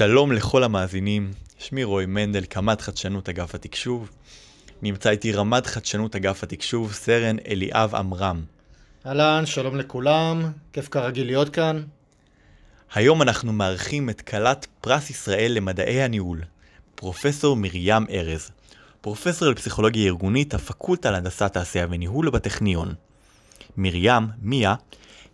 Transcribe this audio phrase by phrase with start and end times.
[0.00, 4.10] שלום לכל המאזינים, שמי רועי מנדל, קמ"ט חדשנות אגף התקשוב.
[4.82, 8.42] נמצא איתי רמ"ד חדשנות אגף התקשוב, סרן אליאב עמרם.
[9.06, 11.82] אהלן, שלום לכולם, כיף כרגיל להיות כאן.
[12.94, 16.40] היום אנחנו מארחים את כלת פרס ישראל למדעי הניהול,
[16.94, 18.50] פרופסור מרים ארז,
[19.00, 22.94] פרופסור לפסיכולוגיה ארגונית, הפקולטה להנדסת תעשייה וניהול בטכניון.
[23.76, 24.74] מרים, מיה,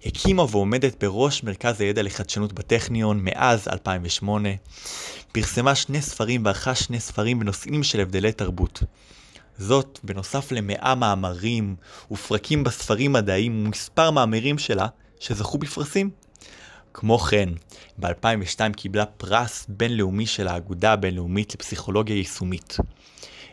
[0.05, 4.49] הקימה ועומדת בראש מרכז הידע לחדשנות בטכניון מאז 2008,
[5.33, 8.83] פרסמה שני ספרים וערכה שני ספרים בנושאים של הבדלי תרבות.
[9.59, 11.77] זאת בנוסף למאה מאמרים
[12.11, 14.87] ופרקים בספרים מדעיים ומספר מאמרים שלה
[15.21, 16.11] שזכו בפרסים.
[16.95, 17.49] כמו כן,
[17.99, 22.77] ב-2002 קיבלה פרס בינלאומי של האגודה הבינלאומית לפסיכולוגיה יישומית.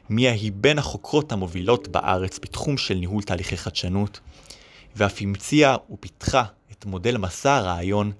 [0.09, 4.19] מיה היא בין החוקרות המובילות בארץ בתחום של ניהול תהליכי חדשנות,
[4.95, 8.11] ואף המציאה ופיתחה את מודל מסע הרעיון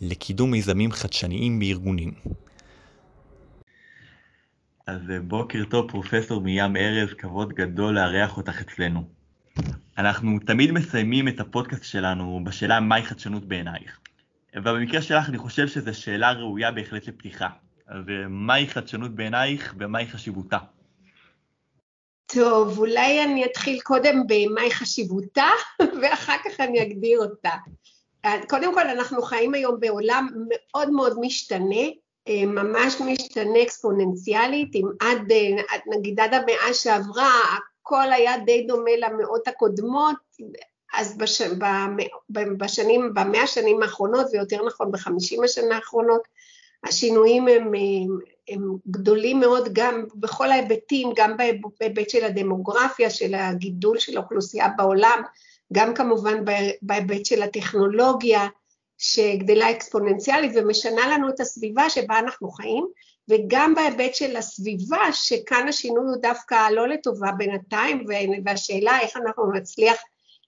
[0.00, 2.12] לקידום מיזמים חדשניים בארגונים.
[4.86, 9.08] אז בוקר טוב, פרופסור מרים ארז, כבוד גדול לארח אותך אצלנו.
[9.98, 13.98] אנחנו תמיד מסיימים את הפודקאסט שלנו בשאלה מהי חדשנות בעינייך.
[14.56, 17.48] ובמקרה שלך אני חושב שזו שאלה ראויה בהחלט לפתיחה.
[17.86, 20.58] אז מהי חדשנות בעינייך ומהי חשיבותה?
[22.26, 25.48] טוב, אולי אני אתחיל קודם במהי חשיבותה,
[26.02, 27.50] ואחר כך אני אגדיר אותה.
[28.48, 31.84] קודם כל, אנחנו חיים היום בעולם מאוד מאוד משתנה,
[32.28, 35.32] ממש משתנה אקספוננציאלית, אם עד,
[35.86, 37.30] נגיד עד המאה שעברה,
[37.82, 40.16] הכל היה די דומה למאות הקודמות,
[40.94, 41.42] אז בש,
[42.58, 46.22] בשנים, במאה השנים האחרונות, ויותר נכון בחמישים השנה האחרונות,
[46.88, 51.36] השינויים הם, הם, הם גדולים מאוד גם בכל ההיבטים, גם
[51.80, 55.22] בהיבט של הדמוגרפיה, של הגידול של האוכלוסייה בעולם,
[55.72, 56.44] גם כמובן
[56.82, 58.48] בהיבט של הטכנולוגיה
[58.98, 62.86] שגדלה אקספוננציאלית ומשנה לנו את הסביבה שבה אנחנו חיים,
[63.28, 68.06] וגם בהיבט של הסביבה, שכאן השינוי הוא דווקא לא לטובה בינתיים,
[68.44, 69.96] והשאלה איך אנחנו נצליח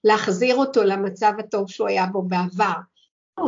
[0.03, 2.73] להחזיר אותו למצב הטוב שהוא היה בו בעבר.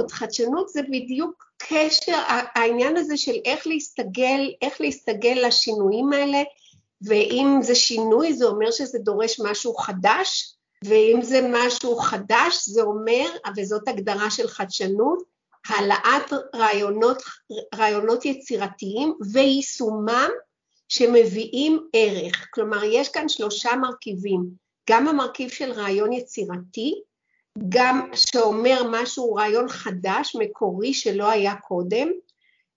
[0.10, 6.44] חדשנות זה בדיוק קשר, העניין הזה של איך להסתגל, איך להסתגל לשינויים האלה,
[7.02, 10.56] ואם זה שינוי זה אומר שזה דורש משהו חדש,
[10.86, 15.24] ואם זה משהו חדש זה אומר, וזאת הגדרה של חדשנות,
[15.68, 17.24] העלאת רעיונות,
[17.76, 20.30] רעיונות יצירתיים ויישומם
[20.90, 22.48] שמביאים ערך.
[22.54, 24.50] כלומר, יש כאן שלושה מרכיבים,
[24.90, 27.02] גם המרכיב של רעיון יצירתי,
[27.70, 32.08] גם שאומר משהו, רעיון חדש, מקורי, שלא היה קודם,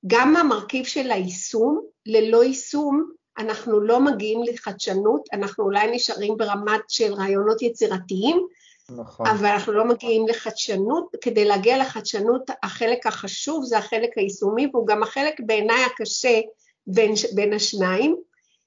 [0.06, 7.14] גם המרכיב של היישום, ללא יישום אנחנו לא מגיעים לחדשנות, אנחנו אולי נשארים ברמת של
[7.14, 8.46] רעיונות יצירתיים,
[8.90, 9.26] נכון.
[9.26, 15.02] אבל אנחנו לא מגיעים לחדשנות, כדי להגיע לחדשנות החלק החשוב זה החלק היישומי והוא גם
[15.02, 16.40] החלק בעיניי הקשה
[16.86, 18.16] בין, בין השניים,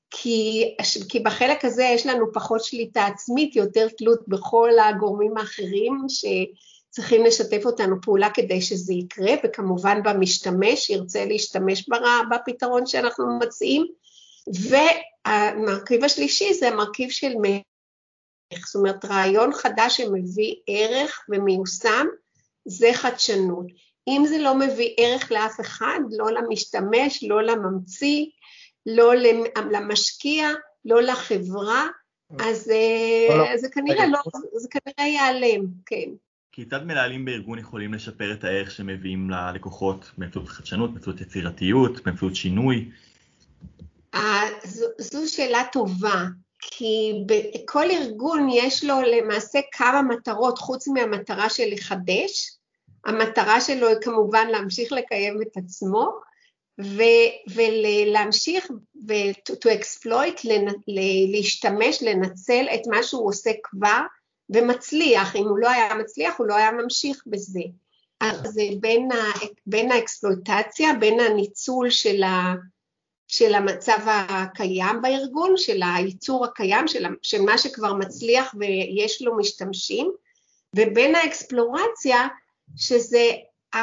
[0.10, 0.76] כי,
[1.10, 7.66] כי בחלק הזה יש לנו פחות שליטה עצמית, יותר תלות בכל הגורמים האחרים שצריכים לשתף
[7.66, 11.90] אותנו פעולה כדי שזה יקרה, וכמובן במשתמש, ירצה להשתמש
[12.32, 13.86] בפתרון שאנחנו מציעים,
[15.28, 22.08] והמרכיב השלישי זה המרכיב של מערך, זאת אומרת רעיון חדש שמביא ערך ומיושם,
[22.66, 23.66] זה חדשנות.
[24.08, 28.26] אם זה לא מביא ערך לאף אחד, לא למשתמש, לא לממציא,
[28.88, 29.14] לא
[29.72, 30.50] למשקיע,
[30.86, 31.88] לא לחברה,
[32.40, 32.72] אז
[33.30, 33.58] לא, לא.
[33.58, 34.20] זה כנראה לא,
[34.54, 36.10] זה כנראה ייעלם, כן.
[36.52, 42.90] כיצד מנהלים בארגון יכולים לשפר את הערך שמביאים ללקוחות באמצעות חדשנות, באמצעות יצירתיות, באמצעות שינוי?
[44.64, 46.26] זו, זו שאלה טובה,
[46.60, 52.58] כי בכל ארגון יש לו למעשה כמה מטרות חוץ מהמטרה של לחדש,
[53.06, 56.20] המטרה שלו היא כמובן להמשיך לקיים את עצמו,
[57.48, 58.72] ולהמשיך
[59.08, 60.48] ו-to exploit,
[61.32, 64.02] להשתמש, לנצל את מה שהוא עושה כבר
[64.50, 67.62] ומצליח, אם הוא לא היה מצליח הוא לא היה ממשיך בזה.
[68.20, 69.16] אז זה בין, ה,
[69.66, 72.54] בין האקספלויטציה, בין הניצול של, ה,
[73.28, 80.12] של המצב הקיים בארגון, של הייצור הקיים, של, של מה שכבר מצליח ויש לו משתמשים,
[80.76, 82.28] ובין האקספלורציה,
[82.78, 83.32] שזה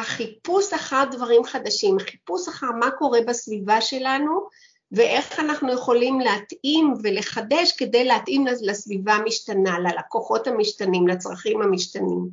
[0.01, 4.49] החיפוש אחר דברים חדשים, החיפוש אחר מה קורה בסביבה שלנו
[4.93, 12.29] ואיך אנחנו יכולים להתאים ולחדש כדי להתאים לסביבה המשתנה, ללקוחות המשתנים, לצרכים המשתנים.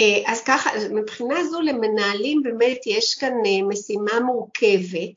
[0.00, 5.12] אה, אז ככה, מבחינה זו למנהלים באמת יש כאן אה, משימה מורכבת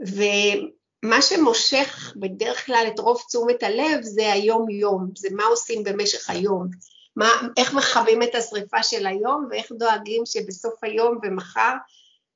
[0.00, 6.68] ומה שמושך בדרך כלל את רוב תשומת הלב זה היום-יום, זה מה עושים במשך היום.
[7.16, 11.74] מה, איך מכבים את השריפה של היום ואיך דואגים שבסוף היום ומחר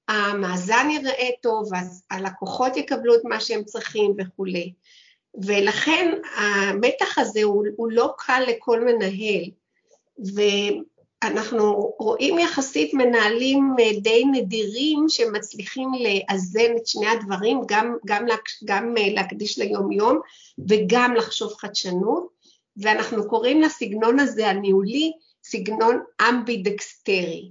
[0.08, 4.72] המאזן ייראה טוב, אז הלקוחות יקבלו את מה שהם צריכים וכולי.
[5.44, 9.44] ולכן המתח הזה הוא, הוא לא קל לכל מנהל,
[10.34, 18.26] ואנחנו רואים יחסית מנהלים די נדירים שמצליחים לאזן את שני הדברים, גם, גם,
[18.64, 20.20] גם להקדיש ליום יום
[20.68, 22.37] וגם לחשוב חדשנות,
[22.82, 25.12] ואנחנו קוראים לסגנון הזה הניהולי
[25.44, 27.50] סגנון אמבידקסטרי.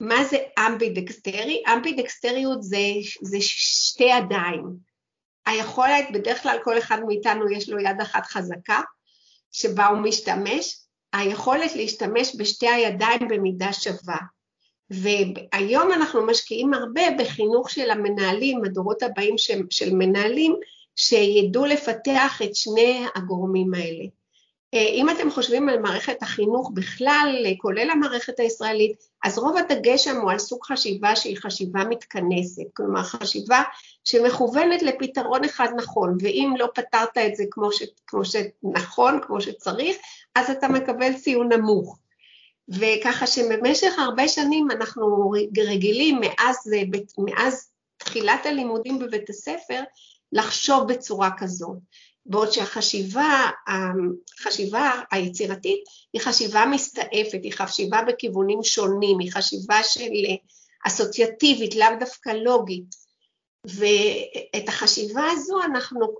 [0.00, 0.36] מה זה
[0.66, 1.62] אמבידקסטרי?
[1.74, 2.78] אמבידקסטריות זה,
[3.22, 4.90] זה שתי ידיים.
[5.46, 8.80] היכולת, בדרך כלל כל אחד מאיתנו יש לו יד אחת חזקה,
[9.52, 10.80] שבה הוא משתמש,
[11.12, 14.18] היכולת להשתמש בשתי הידיים במידה שווה.
[14.90, 20.56] והיום אנחנו משקיעים הרבה בחינוך של המנהלים, הדורות הבאים של, של מנהלים,
[20.96, 24.19] שידעו לפתח את שני הגורמים האלה.
[24.74, 30.16] אה, אם אתם חושבים על מערכת החינוך בכלל, כולל המערכת הישראלית, אז רוב הדגש שם
[30.16, 33.62] הוא על סוג חשיבה שהיא חשיבה מתכנסת, כלומר חשיבה
[34.04, 39.96] שמכוונת לפתרון אחד נכון, ואם לא פתרת את זה כמו, ש, כמו שנכון, כמו שצריך,
[40.34, 41.98] אז אתה מקבל ציון נמוך.
[42.68, 45.32] וככה שבמשך הרבה שנים אנחנו
[45.68, 46.70] רגילים מאז,
[47.18, 49.82] מאז תחילת הלימודים בבית הספר
[50.32, 51.78] לחשוב בצורה כזאת.
[52.26, 53.50] בעוד שהחשיבה
[54.38, 60.10] החשיבה היצירתית היא חשיבה מסתעפת, היא חשיבה בכיוונים שונים, היא חשיבה של
[60.86, 63.00] אסוציאטיבית, לאו דווקא לוגית.
[63.64, 66.14] ואת החשיבה הזו אנחנו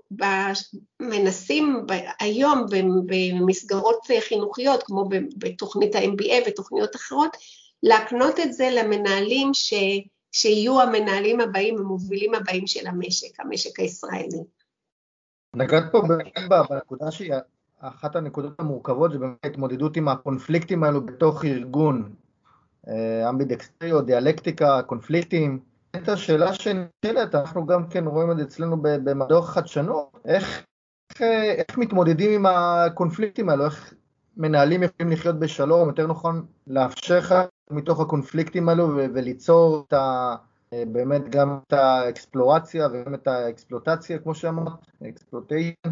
[1.01, 1.85] מנסים
[2.19, 2.65] היום
[3.05, 7.37] במסגרות חינוכיות, כמו בתוכנית ה-MBA ותוכניות אחרות,
[7.83, 9.73] להקנות את זה למנהלים ש...
[10.31, 14.43] שיהיו המנהלים הבאים, המובילים הבאים של המשק, המשק הישראלי.
[15.55, 16.01] נגעת פה
[16.69, 17.33] בנקודה שהיא
[17.79, 22.13] אחת הנקודות המורכבות, זה באמת ההתמודדות עם הקונפליקטים האלו בתוך ארגון,
[22.87, 25.59] אה, אמבידקסטריות, דיאלקטיקה, קונפליקטים.
[25.95, 30.65] את השאלה שנשאלת, אנחנו גם כן רואים את זה אצלנו במדור חדשנות, איך,
[31.09, 31.21] איך,
[31.67, 33.93] איך מתמודדים עם הקונפליקטים האלו, איך
[34.41, 37.35] מנהלים יכולים לחיות בשלום, יותר נכון לאפשר לך
[37.71, 40.35] מתוך הקונפליקטים האלו וליצור את ה...
[40.71, 44.73] באמת גם את האקספלורציה וגם את האקספלוטציה, כמו שאמרת,
[45.09, 45.91] אקספלוטיישן,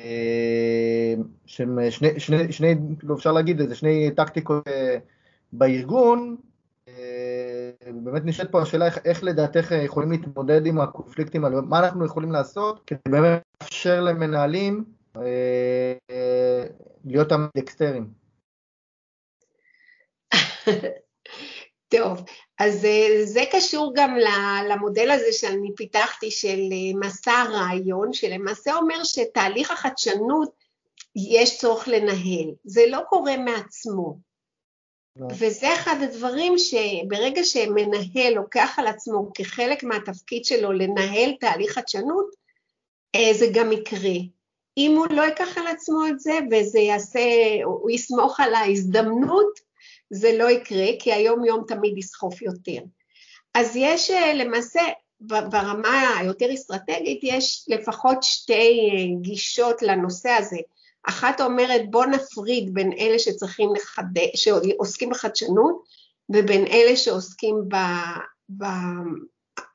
[0.00, 1.14] אה,
[1.46, 4.98] שהם שני, שני, שני, לא אפשר להגיד את זה, שני טקטיקות אה,
[5.52, 6.36] בארגון,
[6.88, 7.70] אה,
[8.02, 12.32] באמת נשאלת פה השאלה איך, איך לדעתך יכולים להתמודד עם הקונפליקטים האלה, מה אנחנו יכולים
[12.32, 14.84] לעשות כדי באמת לאפשר למנהלים
[17.08, 18.10] להיות אמביקסטרים.
[21.88, 22.24] טוב,
[22.58, 24.16] אז אה, זה קשור גם
[24.68, 30.50] למודל הזה שאני פיתחתי של אה, מסע הרעיון, שלמעשה אומר שתהליך החדשנות
[31.16, 34.18] יש צורך לנהל, זה לא קורה מעצמו.
[35.16, 35.26] לא.
[35.38, 42.26] וזה אחד הדברים שברגע שמנהל לוקח על עצמו כחלק מהתפקיד שלו לנהל תהליך חדשנות,
[43.14, 44.37] אה, זה גם יקרה.
[44.78, 47.20] אם הוא לא ייקח על עצמו את זה וזה יעשה,
[47.64, 49.60] הוא יסמוך על ההזדמנות,
[50.10, 52.80] זה לא יקרה, כי היום יום תמיד יסחוף יותר.
[53.54, 54.80] אז יש אה, למעשה,
[55.20, 58.52] ברמה היותר אסטרטגית, יש לפחות שתי
[58.92, 60.58] אה, גישות לנושא הזה.
[61.02, 65.84] אחת אומרת בוא נפריד בין אלה שצריכים לחדש, שעוסקים בחדשנות,
[66.30, 67.54] ובין אלה שעוסקים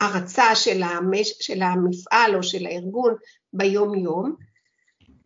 [0.02, 3.16] בהרצה של, המש, של המפעל או של הארגון
[3.54, 4.36] ביום יום.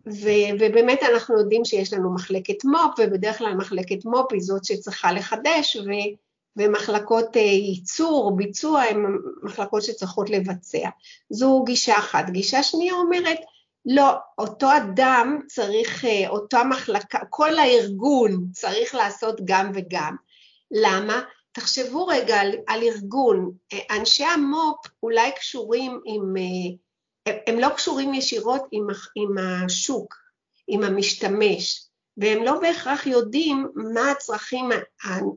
[0.07, 5.11] ו- ובאמת אנחנו יודעים שיש לנו מחלקת מו"פ, ובדרך כלל מחלקת מו"פ היא זאת שצריכה
[5.11, 6.15] לחדש, ו-
[6.57, 9.05] ומחלקות אה, ייצור, ביצוע, הן
[9.43, 10.89] מחלקות שצריכות לבצע.
[11.29, 12.29] זו גישה אחת.
[12.29, 13.37] גישה שנייה אומרת,
[13.85, 20.15] לא, אותו אדם צריך, אה, אותה מחלקה, כל הארגון צריך לעשות גם וגם.
[20.71, 21.21] למה?
[21.51, 26.33] תחשבו רגע על, על ארגון, אה, אנשי המו"פ אולי קשורים עם
[27.47, 28.61] הם לא קשורים ישירות
[29.15, 30.15] עם, השוק,
[30.67, 34.69] עם המשתמש, והם לא בהכרח יודעים מה הצרכים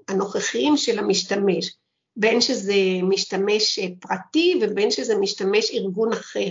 [0.08, 1.76] הנוכחיים של המשתמש,
[2.16, 6.50] בין שזה משתמש פרטי ובין שזה משתמש ארגון אחר.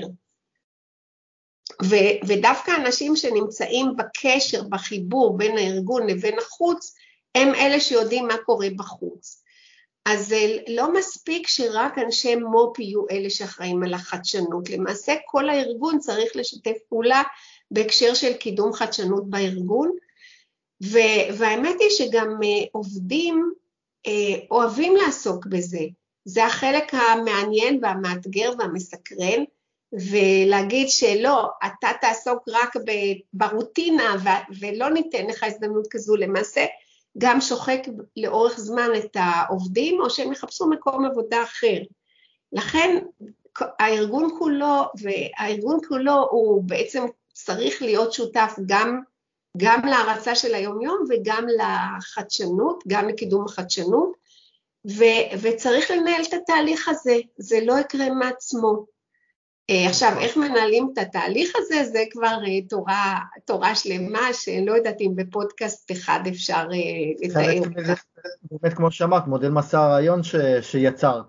[1.84, 1.96] ו,
[2.28, 6.96] ודווקא אנשים שנמצאים בקשר, בחיבור בין הארגון לבין החוץ,
[7.36, 9.44] הם אלה שיודעים מה קורה בחוץ.
[10.06, 16.00] אז זה לא מספיק שרק אנשי מו"פ יהיו אלה שאחראים על החדשנות, למעשה כל הארגון
[16.00, 17.24] צריך לשתף פעולה
[17.72, 19.92] בהקשר של קידום חדשנות בארגון,
[21.38, 23.54] והאמת היא שגם אה, עובדים
[24.08, 25.82] אה, אוהבים לעסוק בזה,
[26.26, 29.44] זה החלק המעניין והמאתגר והמסקרן,
[29.94, 32.74] ולהגיד שלא, אתה תעסוק רק
[33.34, 34.16] ברוטינה
[34.60, 36.66] ולא ניתן לך הזדמנות כזו, למעשה
[37.18, 37.82] גם שוחק
[38.18, 41.78] לאורך זמן את העובדים, או שהם יחפשו מקום עבודה אחר.
[42.52, 42.98] לכן
[43.80, 49.02] הארגון כולו, והארגון כולו הוא בעצם צריך להיות שותף גם,
[49.58, 54.18] גם להרצה של היומיום וגם לחדשנות, גם לקידום החדשנות,
[54.88, 55.04] ו,
[55.42, 58.86] וצריך לנהל את התהליך הזה, זה לא יקרה מעצמו.
[59.70, 65.02] אה, עכשיו, איך מנהלים את התהליך הזה, זה כבר אה, תורה, תורה שלמה, שלא יודעת
[65.02, 67.70] אם בפודקאסט אחד אפשר אה, לתאר.
[68.52, 71.26] באמת, כמו שאמרת, מודל מסע הרעיון ש, שיצרת,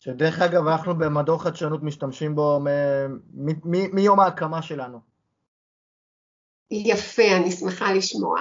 [0.00, 2.60] שדרך אגב, אנחנו במדור חדשנות משתמשים בו
[3.92, 4.98] מיום ההקמה שלנו.
[6.70, 8.40] יפה, אני שמחה לשמוע.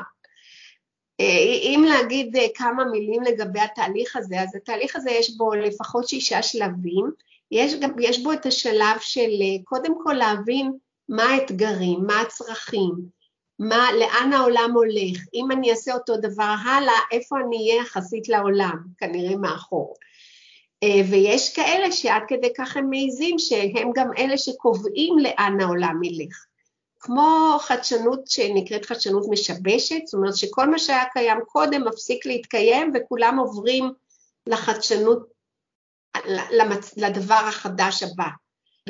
[1.63, 7.11] אם להגיד כמה מילים לגבי התהליך הזה, אז התהליך הזה יש בו לפחות שישה שלבים,
[7.51, 10.71] יש, גם, יש בו את השלב של אה, קודם כל להבין
[11.09, 12.91] מה האתגרים, מה הצרכים,
[13.59, 18.77] מה, לאן העולם הולך, אם אני אעשה אותו דבר הלאה, איפה אני אהיה יחסית לעולם,
[18.97, 19.93] כנראה מאחור.
[20.83, 26.45] אה, ויש כאלה שעד כדי כך הם מעיזים שהם גם אלה שקובעים לאן העולם ילך.
[26.99, 33.37] כמו חדשנות שנקראת חדשנות משבשת, זאת אומרת שכל מה שהיה קיים קודם מפסיק להתקיים וכולם
[33.39, 33.91] עוברים
[34.47, 35.30] לחדשנות
[36.51, 36.97] למצ...
[36.97, 38.27] לדבר החדש הבא.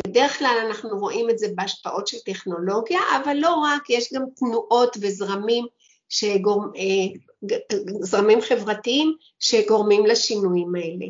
[0.08, 4.98] בדרך כלל אנחנו רואים את זה בהשפעות של טכנולוגיה, אבל לא רק, יש גם תנועות
[5.02, 5.66] וזרמים
[6.10, 7.20] שגורם, אה,
[8.02, 11.06] זרמים חברתיים שגורמים לשינויים האלה.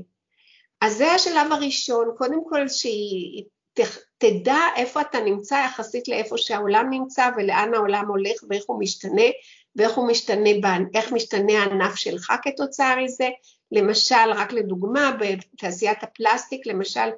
[0.81, 3.43] אז זה השלב הראשון, קודם כל שהיא
[4.17, 9.25] תדע איפה אתה נמצא יחסית לאיפה שהעולם נמצא ולאן העולם הולך ואיך הוא משתנה
[9.75, 10.49] ואיך הוא משתנה,
[10.93, 13.29] איך משתנה הענף שלך כתוצאה מזה,
[13.71, 17.09] למשל, רק לדוגמה, בתעשיית הפלסטיק, למשל,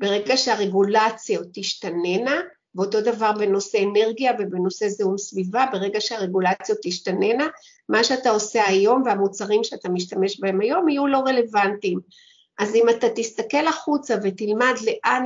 [0.00, 2.40] ברגע שהרגולציות תשתננה,
[2.74, 7.46] ואותו דבר בנושא אנרגיה ובנושא זיהום סביבה, ברגע שהרגולציות תשתננה,
[7.88, 11.98] מה שאתה עושה היום והמוצרים שאתה משתמש בהם היום יהיו לא רלוונטיים.
[12.58, 15.24] אז אם אתה תסתכל החוצה ותלמד לאן,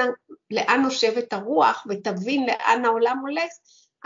[0.51, 3.51] לאן נושבת הרוח ותבין לאן העולם הולך,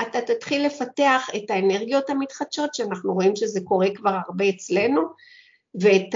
[0.03, 5.03] אתה תתחיל לפתח את האנרגיות המתחדשות, שאנחנו רואים שזה קורה כבר הרבה אצלנו,
[5.75, 6.15] ואת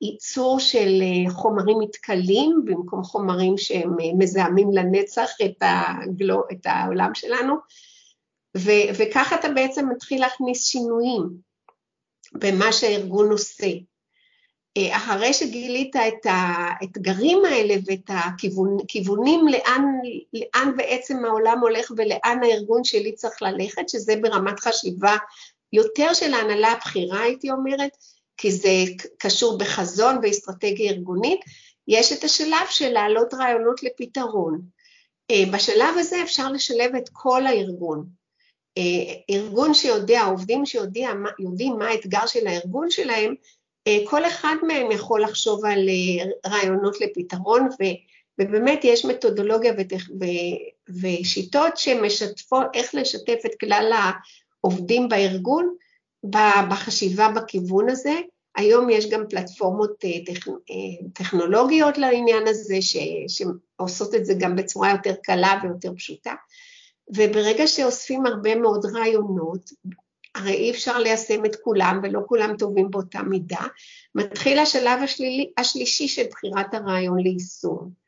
[0.00, 7.10] הייצור של אה, חומרים מתכלים במקום חומרים שהם אה, מזהמים לנצח את, הגלו, את העולם
[7.14, 7.54] שלנו,
[8.56, 11.22] ו, וככה אתה בעצם מתחיל להכניס שינויים
[12.34, 13.70] במה שהארגון עושה.
[14.76, 18.10] אה, אחרי שגילית את האתגרים האלה ואת
[18.82, 19.84] הכיוונים לאן,
[20.32, 25.16] לאן בעצם העולם הולך ולאן הארגון שלי צריך ללכת, שזה ברמת חשיבה
[25.72, 27.96] יותר של ההנהלה הבכירה הייתי אומרת,
[28.36, 28.70] כי זה
[29.18, 31.40] קשור בחזון ואסטרטגיה ארגונית,
[31.88, 34.60] יש את השלב של להעלות רעיונות לפתרון.
[35.30, 38.06] אה, בשלב הזה אפשר לשלב את כל הארגון.
[38.78, 43.34] אה, ארגון שיודע, עובדים שיודעים מה האתגר של הארגון שלהם,
[44.04, 45.88] כל אחד מהם יכול לחשוב על
[46.46, 47.68] רעיונות לפתרון,
[48.40, 49.72] ובאמת יש מתודולוגיה
[51.00, 53.92] ושיטות שמשתפות איך לשתף את כלל
[54.62, 55.74] העובדים בארגון
[56.70, 58.14] בחשיבה בכיוון הזה.
[58.56, 62.96] היום יש גם פלטפורמות אה, אה, טכנולוגיות לעניין הזה, ש,
[63.28, 66.34] שעושות את זה גם בצורה יותר קלה ויותר פשוטה,
[67.16, 69.70] וברגע שאוספים הרבה מאוד רעיונות,
[70.34, 73.66] הרי אי אפשר ליישם את כולם ולא כולם טובים באותה מידה,
[74.14, 78.00] מתחיל השלב השלילי, השלישי של בחירת הרעיון ליישום.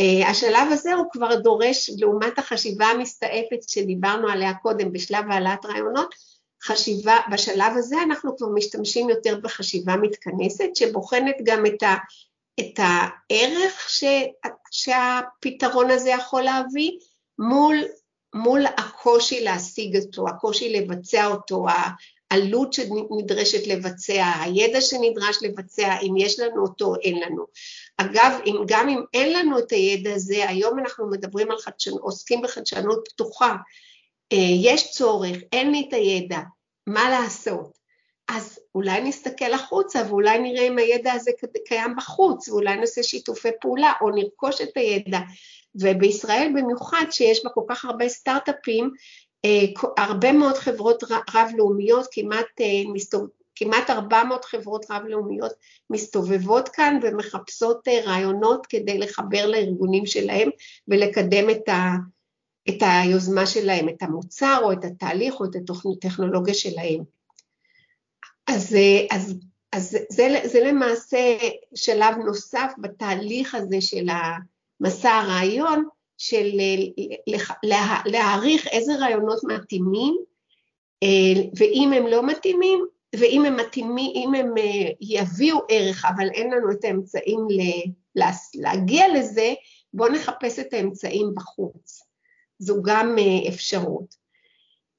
[0.00, 6.14] Uh, השלב הזה הוא כבר דורש, לעומת החשיבה המסתעפת שדיברנו עליה קודם בשלב העלאת רעיונות,
[6.62, 11.96] חשיבה, בשלב הזה אנחנו כבר משתמשים יותר בחשיבה מתכנסת, שבוחנת גם את, ה,
[12.60, 14.04] את הערך ש,
[14.70, 16.90] שהפתרון הזה יכול להביא
[17.38, 17.76] מול,
[18.34, 21.66] מול הקושי להשיג אותו, הקושי לבצע אותו,
[22.30, 27.44] העלות שנדרשת לבצע, הידע שנדרש לבצע, אם יש לנו אותו, אין לנו.
[27.96, 32.42] אגב, אם, גם אם אין לנו את הידע הזה, היום אנחנו מדברים על חדשנות, עוסקים
[32.42, 33.56] בחדשנות פתוחה,
[34.32, 36.38] אה, יש צורך, אין לי את הידע,
[36.86, 37.80] מה לעשות?
[38.28, 41.30] אז אולי נסתכל החוצה ואולי נראה אם הידע הזה
[41.66, 45.18] קיים בחוץ ואולי נעשה שיתופי פעולה או נרכוש את הידע.
[45.74, 48.90] ובישראל במיוחד שיש בה כל כך הרבה סטארט-אפים,
[49.44, 49.64] אה,
[49.98, 52.82] הרבה מאוד חברות רב-לאומיות, כמעט, אה.
[53.54, 55.52] כמעט 400 חברות רב-לאומיות
[55.90, 60.48] מסתובבות כאן ומחפשות רעיונות כדי לחבר לארגונים שלהם
[60.88, 61.94] ולקדם את ה...
[62.68, 65.50] את היוזמה שלהם, את המוצר או את התהליך או את
[65.96, 67.00] הטכנולוגיה שלהם.
[68.46, 68.76] אז,
[69.10, 69.34] אז,
[69.72, 71.38] אז זה, זה למעשה
[71.74, 74.08] שלב נוסף בתהליך הזה של
[74.80, 75.84] מסע הרעיון,
[76.18, 76.50] של
[78.06, 80.16] להעריך איזה רעיונות מתאימים,
[81.56, 82.84] ואם הם לא מתאימים,
[83.18, 87.40] ואם הם מתאימים, אם הם אה, יביאו ערך, אבל אין לנו את האמצעים
[88.54, 89.54] להגיע לזה,
[89.94, 92.02] בואו נחפש את האמצעים בחוץ.
[92.58, 94.14] זו גם אה, אפשרות.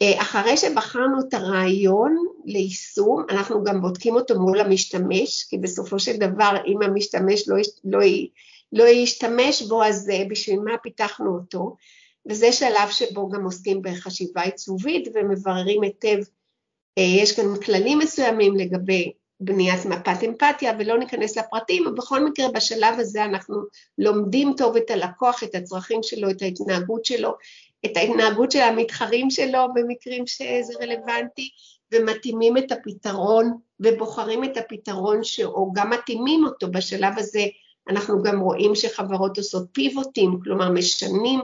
[0.02, 6.18] אה, אחרי שבחרנו את הרעיון ליישום, אנחנו גם בודקים אותו מול המשתמש, כי בסופו של
[6.18, 8.00] דבר אם המשתמש לא, לא,
[8.74, 11.76] לא ישתמש בו, אז בשביל מה פיתחנו אותו?
[12.30, 16.18] וזה שלב שבו גם עוסקים בחשיבה עיצובית ומבררים היטב
[16.98, 23.00] אה, יש כאן כללים מסוימים לגבי בניית מפת אמפתיה ולא ניכנס לפרטים, ובכל מקרה בשלב
[23.00, 23.56] הזה אנחנו
[23.98, 27.34] לומדים טוב את הלקוח, את הצרכים שלו, את ההתנהגות שלו,
[27.86, 31.50] את ההתנהגות של המתחרים שלו במקרים שזה רלוונטי,
[31.92, 35.40] ומתאימים את הפתרון ובוחרים את הפתרון ש...
[35.40, 37.46] או גם מתאימים אותו בשלב הזה,
[37.90, 41.40] אנחנו גם רואים שחברות עושות פיבוטים, כלומר משנים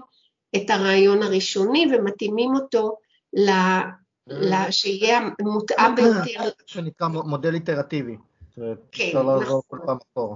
[0.56, 2.98] את הרעיון הראשוני ומתאימים אותו
[4.70, 6.50] שיהיה מותאם ביותר.
[6.66, 8.16] שנקרא מודל איטרטיבי.
[8.92, 10.36] כן, נכון.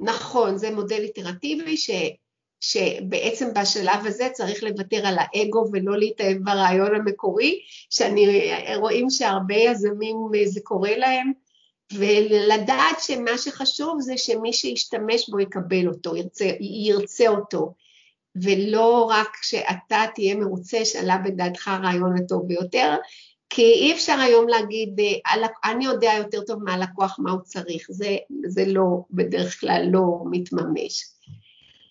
[0.00, 1.90] נכון, זה מודל איטרטיבי ש,
[2.60, 7.60] שבעצם בשלב הזה צריך לוותר על האגו ולא להתאהב ברעיון המקורי,
[7.90, 8.26] שאני
[8.76, 11.32] רואים שהרבה יזמים זה קורה להם,
[11.92, 17.74] ולדעת שמה שחשוב זה שמי שישתמש בו יקבל אותו, ירצה, ירצה אותו,
[18.36, 22.96] ולא רק שאתה תהיה מרוצה שעלה בדעתך הרעיון הטוב ביותר,
[23.50, 25.00] כי אי אפשר היום להגיד,
[25.64, 31.04] אני יודע יותר טוב מהלקוח מה הוא צריך, זה, זה לא, בדרך כלל לא מתממש.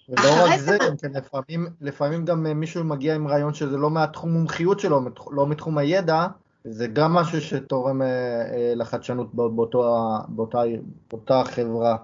[0.09, 4.31] ולא רק זה, גם כן, לפעמים, לפעמים גם מישהו מגיע עם רעיון שזה לא מהתחום
[4.33, 6.27] מומחיות שלו, לא מתחום הידע,
[6.63, 9.83] זה גם משהו שתורם אה, אה, לחדשנות באותו,
[10.27, 10.61] באותה,
[11.07, 11.97] באותה חברה.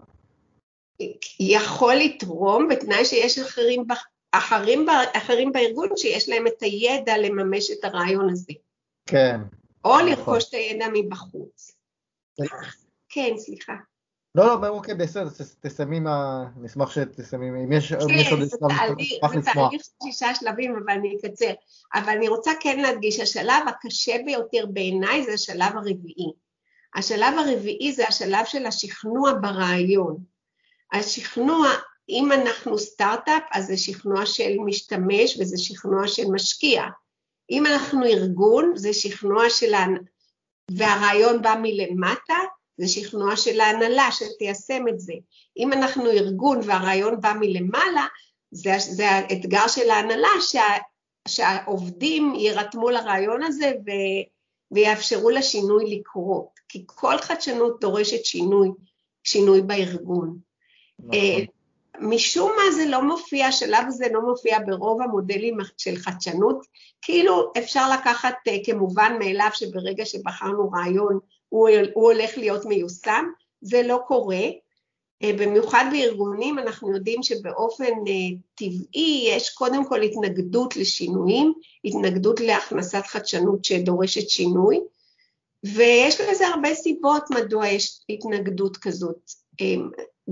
[1.40, 3.86] יכול לתרום בתנאי שיש אחרים
[4.32, 4.86] אחרים,
[5.18, 8.54] אחרים בארגון שיש להם את הידע לממש את הרעיון הזה.
[9.06, 9.40] כן.
[9.86, 10.10] או נכון.
[10.10, 11.72] לרכוש את הידע מבחוץ.
[13.10, 13.74] כן, סליחה.
[14.36, 16.46] לא, לא, אוקיי, בסדר, תסיימי מה...
[16.62, 19.42] נשמח שתסיימי, אם יש עוד שלב, נשמח לשמוע.
[19.42, 21.52] זה תהליך שישה שלבים, אבל אני אקצר.
[21.94, 26.32] אבל אני רוצה כן להדגיש, השלב הקשה ביותר בעיניי זה השלב הרביעי.
[26.96, 30.18] השלב הרביעי זה השלב של השכנוע ברעיון.
[30.94, 31.70] השכנוע
[32.10, 36.84] אם אנחנו סטארט-אפ, אז זה שכנוע של משתמש וזה שכנוע של משקיע.
[37.52, 39.74] אם אנחנו ארגון, זה שכנוע של...
[40.72, 42.38] והרעיון בא מלמטה,
[42.80, 45.14] זה שכנוע של ההנהלה שתיישם את זה.
[45.58, 48.06] אם אנחנו ארגון והרעיון בא מלמעלה,
[48.52, 50.64] זה, זה האתגר של ההנהלה שה,
[51.28, 53.90] שהעובדים יירתמו לרעיון הזה ו,
[54.72, 58.70] ויאפשרו לשינוי לקרות, כי כל חדשנות דורשת שינוי,
[59.24, 60.38] שינוי בארגון.
[61.00, 61.14] נכון.
[61.14, 61.44] אה,
[62.02, 66.66] משום מה זה לא מופיע, השלב הזה לא מופיע ברוב המודלים של חדשנות,
[67.02, 73.26] כאילו אפשר לקחת uh, כמובן מאליו שברגע שבחרנו רעיון הוא, הוא הולך להיות מיושם,
[73.62, 74.44] זה לא קורה.
[75.24, 81.54] Uh, במיוחד בארגונים אנחנו יודעים שבאופן uh, טבעי יש קודם כל התנגדות לשינויים,
[81.86, 84.80] התנגדות להכנסת חדשנות שדורשת שינוי,
[85.64, 89.32] ויש לזה הרבה סיבות מדוע יש התנגדות כזאת.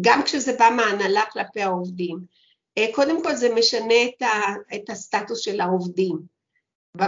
[0.02, 2.18] גם כשזה בא מההנהלה כלפי העובדים.
[2.78, 4.32] אה, קודם כל זה משנה את, ה,
[4.76, 6.18] את הסטטוס של העובדים.
[7.02, 7.08] אה,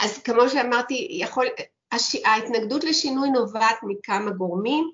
[0.00, 1.46] אז כמו שאמרתי, יכול,
[1.94, 4.90] הש, ההתנגדות לשינוי נובעת מכמה גורמים.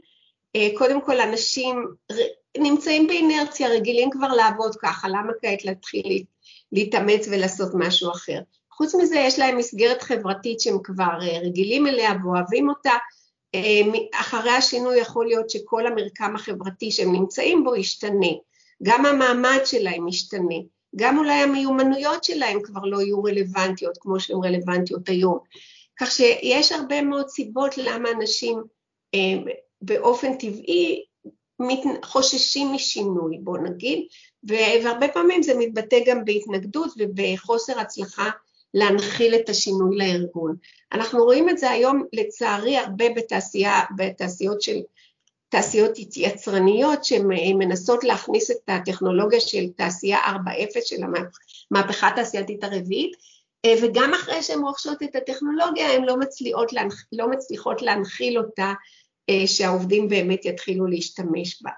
[0.57, 1.87] אה, קודם כל אנשים
[2.59, 6.23] נמצאים באינרציה, רגילים כבר לעבוד ככה, למה כעת להתחיל
[6.73, 8.41] להתאמץ ולעשות משהו אחר?
[8.73, 12.93] חוץ מזה יש להם מסגרת חברתית שהם כבר רגילים אליה ואוהבים אותה,
[13.55, 13.81] אה,
[14.15, 18.33] אחרי השינוי יכול להיות שכל המרקם החברתי שהם נמצאים בו ישתנה,
[18.83, 20.57] גם המעמד שלהם ישתנה,
[20.97, 25.39] גם אולי המיומנויות שלהם כבר לא יהיו רלוונטיות כמו שהן רלוונטיות היום.
[26.01, 28.63] כך שיש הרבה מאוד סיבות למה אנשים
[29.15, 31.05] אה, באופן טבעי
[32.05, 34.07] חוששים משינוי, בוא נגיד,
[34.43, 38.31] והרבה פעמים זה מתבטא גם בהתנגדות ובחוסר הצלחה
[38.75, 40.57] להנחיל את השינוי לארגון.
[40.93, 44.81] אנחנו רואים את זה היום לצערי הרבה בתעשייה, בתעשיות של
[45.49, 50.97] תעשיות יצרניות שמנסות להכניס את הטכנולוגיה של תעשייה 4.0 של
[51.71, 53.17] המהפכה התעשייתית הרביעית
[53.83, 56.17] וגם אחרי שהן רוכשות את הטכנולוגיה הן לא
[56.73, 58.73] להנח, לא מצליחות להנחיל אותה
[59.47, 61.71] שהעובדים באמת יתחילו להשתמש בה.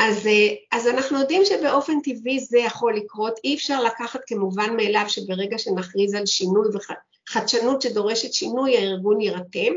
[0.00, 5.04] אז, אה, אז אנחנו יודעים שבאופן טבעי זה יכול לקרות, אי אפשר לקחת כמובן מאליו
[5.08, 6.68] שברגע שנכריז על שינוי
[7.28, 9.72] וחדשנות שדורשת שינוי הארגון יירתם,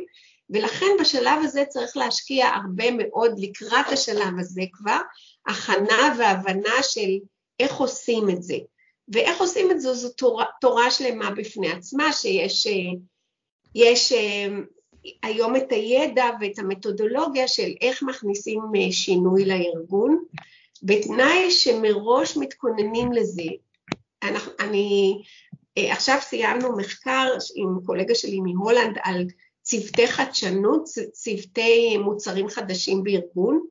[0.50, 5.00] ולכן בשלב הזה צריך להשקיע הרבה מאוד לקראת השלב הזה כבר,
[5.48, 7.10] הכנה והבנה של
[7.60, 8.56] איך עושים את זה.
[9.08, 12.74] ואיך עושים את זה זו תורה, תורה שלמה בפני עצמה, שיש אה,
[13.76, 14.48] יש, אה,
[15.24, 20.24] היום את הידע ואת המתודולוגיה של איך מכניסים שינוי לארגון,
[20.84, 23.44] בתנאי שמראש מתכוננים לזה.
[24.24, 25.22] אנחנו, אני,
[25.78, 29.26] עכשיו סיימנו מחקר עם קולגה שלי מהולנד על
[29.62, 33.66] צוותי חדשנות, צוותי מוצרים חדשים בארגון,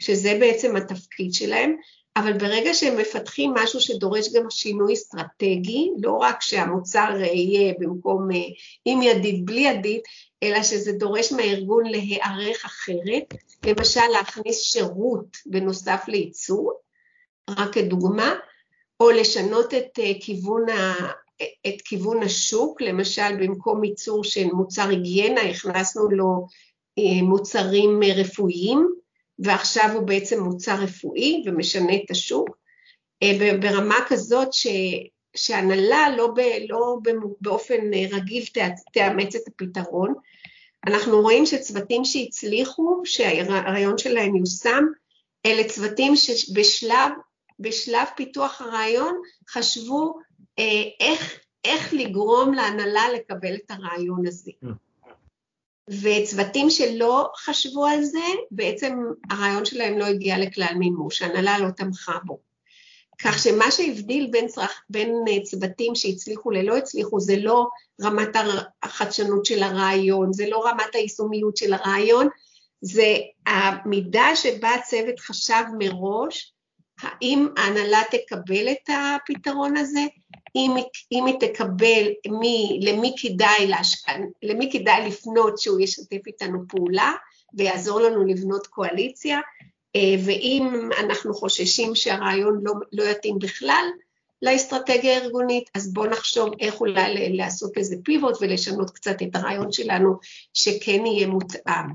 [0.00, 1.76] שזה בעצם התפקיד שלהם,
[2.16, 8.36] אבל ברגע שהם מפתחים משהו שדורש גם שינוי אסטרטגי, לא רק שהמוצר יהיה במקום אה,
[8.84, 10.02] עם ידית, בלי ידית,
[10.42, 13.34] אלא שזה דורש מהארגון להיערך אחרת,
[13.66, 16.72] למשל להכניס שירות בנוסף לייצור,
[17.50, 18.34] רק כדוגמה,
[19.00, 20.94] או לשנות את אה, כיוון, ה,
[21.66, 26.46] את כיוון השוק, למשל במקום ייצור של מוצר היגיינה הכנסנו לו
[26.98, 28.88] אה, מוצרים רפואיים,
[29.38, 32.56] ועכשיו הוא בעצם מוצר רפואי ומשנה את השוק,
[33.22, 34.66] אה, ברמה כזאת ש,
[35.36, 36.96] שהנהלה לא, ב, לא
[37.40, 38.44] באופן רגיל
[38.92, 40.14] תאמץ את הפתרון.
[40.86, 44.84] אנחנו רואים שצוותים שהצליחו, שהרעיון שלהם יושם,
[45.46, 47.12] אלה צוותים שבשלב
[47.60, 50.18] בשלב פיתוח הרעיון חשבו
[50.58, 54.50] אה, איך, איך לגרום להנהלה לקבל את הרעיון הזה.
[55.90, 58.98] וצוותים שלא חשבו על זה, בעצם
[59.30, 62.38] הרעיון שלהם לא הגיע לכלל מימוש, ההנהלה לא תמכה בו.
[63.18, 67.66] כך שמה שהבדיל בין, צרכ, בין אה, צוותים שהצליחו ללא הצליחו זה לא
[68.02, 68.36] רמת
[68.82, 72.28] החדשנות של הרעיון, זה לא רמת היישומיות של הרעיון,
[72.80, 76.55] זה המידה שבה הצוות חשב מראש
[77.00, 80.00] האם ההנהלה תקבל את הפתרון הזה,
[80.56, 80.74] אם,
[81.12, 82.06] אם היא תקבל
[82.40, 84.04] מי, למי, כדאי להש...
[84.42, 87.12] למי כדאי לפנות שהוא ישתף איתנו פעולה
[87.54, 89.40] ויעזור לנו לבנות קואליציה,
[89.96, 93.84] אה, ואם אנחנו חוששים שהרעיון לא, לא יתאים בכלל
[94.42, 100.18] לאסטרטגיה הארגונית, אז בואו נחשוב איך אולי לעשות איזה פיבוט ולשנות קצת את הרעיון שלנו
[100.54, 101.86] שכן יהיה מותאם.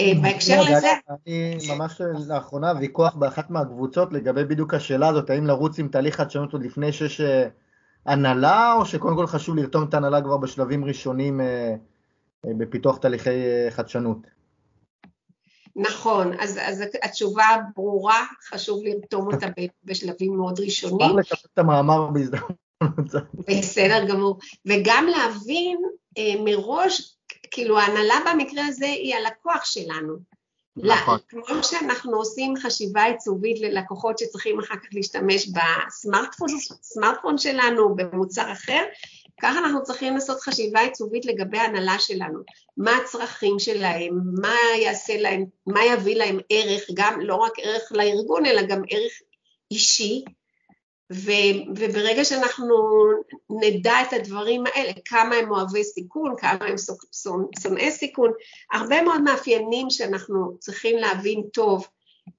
[0.00, 0.88] אה, בהקשר לזה...
[1.26, 6.52] אני ממש לאחרונה ויכוח באחת מהקבוצות לגבי בדיוק השאלה הזאת, האם לרוץ עם תהליך חדשנות
[6.52, 7.48] עוד לפני שיש אה,
[8.06, 11.74] הנהלה, או שקודם כל חשוב לרתום את ההנהלה כבר בשלבים ראשונים אה,
[12.44, 13.30] בפיתוח תהליכי
[13.70, 14.18] חדשנות?
[15.76, 19.46] נכון, אז, אז התשובה ברורה, חשוב לרתום אותה
[19.84, 21.18] בשלבים מאוד ראשונים.
[21.18, 22.52] אפשר לקבל את המאמר בהזדמנות.
[23.48, 25.78] בסדר גמור, וגם להבין
[26.44, 27.15] מראש
[27.50, 30.16] כאילו ההנהלה במקרה הזה היא הלקוח שלנו.
[30.76, 31.18] נכון.
[31.28, 38.82] כמו שאנחנו עושים חשיבה עיצובית ללקוחות שצריכים אחר כך להשתמש בסמארטפון שלנו, במוצר אחר,
[39.40, 42.38] ככה אנחנו צריכים לעשות חשיבה עיצובית לגבי ההנהלה שלנו.
[42.76, 48.46] מה הצרכים שלהם, מה יעשה להם, מה יביא להם ערך, גם לא רק ערך לארגון,
[48.46, 49.12] אלא גם ערך
[49.70, 50.24] אישי,
[51.12, 51.30] ו,
[51.76, 52.74] וברגע שאנחנו
[53.50, 56.74] נדע את הדברים האלה, כמה הם אוהבי סיכון, כמה הם
[57.62, 58.32] שונאי סיכון,
[58.72, 61.86] הרבה מאוד מאפיינים שאנחנו צריכים להבין טוב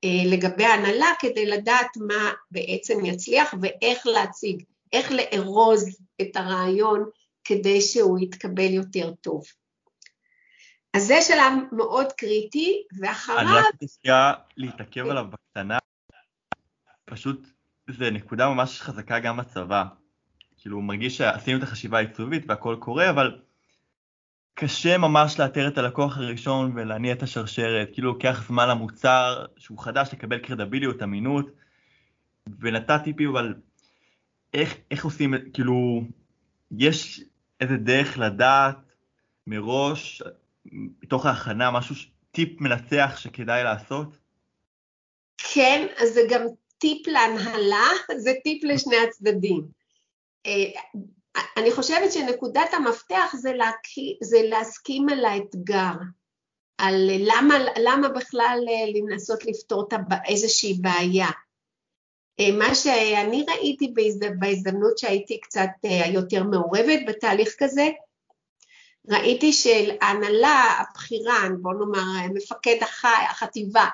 [0.04, 7.10] אה, לגבי ההנהלה כדי לדעת מה בעצם יצליח ואיך להציג, איך לארוז את הרעיון
[7.44, 9.44] כדי שהוא יתקבל יותר טוב.
[10.94, 13.40] אז זה שלב מאוד קריטי, ואחריו...
[13.40, 15.78] אני רק רוצה להתעכב עליו בקטנה,
[17.06, 17.48] פשוט
[17.88, 19.84] זה נקודה ממש חזקה גם בצבא.
[20.58, 23.40] כאילו, הוא מרגיש שעשינו את החשיבה העיצובית והכל קורה, אבל
[24.54, 27.90] קשה ממש לאתר את הלקוח הראשון ולהניע את השרשרת.
[27.94, 31.52] כאילו, לוקח זמן למוצר שהוא חדש לקבל קרדביליות, אמינות.
[32.60, 33.54] ונתת טיפים, אבל
[34.54, 36.02] איך, איך עושים, כאילו,
[36.72, 37.24] יש
[37.62, 38.78] איזה דרך לדעת
[39.48, 40.22] מראש,
[41.04, 41.96] מתוך ההכנה, משהו,
[42.32, 44.18] טיפ מנצח שכדאי לעשות?
[45.38, 46.42] כן, אז זה גם
[46.78, 47.88] טיפ להנהלה,
[48.18, 49.68] זה טיפ לשני הצדדים.
[50.46, 50.82] אה,
[51.58, 55.94] אני חושבת שנקודת המפתח זה, להקי, זה להסכים על האתגר,
[56.78, 59.88] על למה, למה בכלל אה, לנסות לפתור
[60.28, 61.28] איזושהי בעיה.
[62.40, 63.94] אה, מה שאני ראיתי
[64.40, 65.70] בהזדמנות שהייתי קצת
[66.14, 67.88] יותר מעורבת בתהליך כזה,
[69.10, 72.78] ראיתי שההנהלה הבכירה, בוא נאמר מפקד
[73.30, 73.86] החטיבה,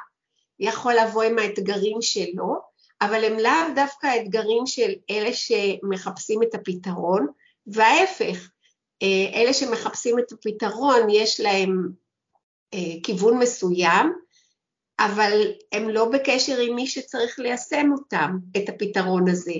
[0.59, 2.72] יכול לבוא עם האתגרים שלו,
[3.05, 7.27] אבל הם לאו דווקא האתגרים של אלה שמחפשים את הפתרון,
[7.67, 8.49] וההפך,
[9.03, 11.89] אה, אלה שמחפשים את הפתרון יש להם
[12.73, 14.13] אה, כיוון מסוים,
[14.99, 19.53] אבל הם לא בקשר עם מי שצריך ליישם אותם, את הפתרון הזה.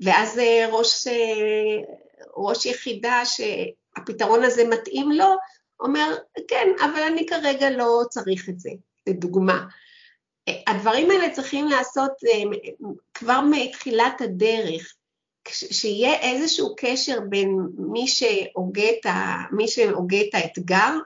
[0.00, 1.06] ואז אה, ראש,
[2.36, 5.34] ראש יחידה שהפתרון הזה מתאים לו,
[5.80, 6.16] אומר,
[6.48, 8.70] כן, אבל אני כרגע לא צריך את זה,
[9.06, 9.64] לדוגמה.
[10.66, 12.42] הדברים האלה צריכים לעשות אה,
[13.14, 14.94] כבר מתחילת הדרך,
[15.48, 18.08] שיהיה איזשהו קשר בין מי
[19.68, 20.98] שהוגה את, האתגר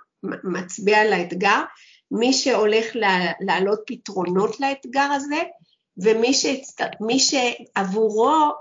[0.45, 1.63] מצביע על האתגר,
[2.11, 2.87] מי שהולך
[3.41, 5.43] להעלות פתרונות לאתגר הזה,
[5.97, 6.81] ומי שהצט...
[7.19, 8.53] שעבורו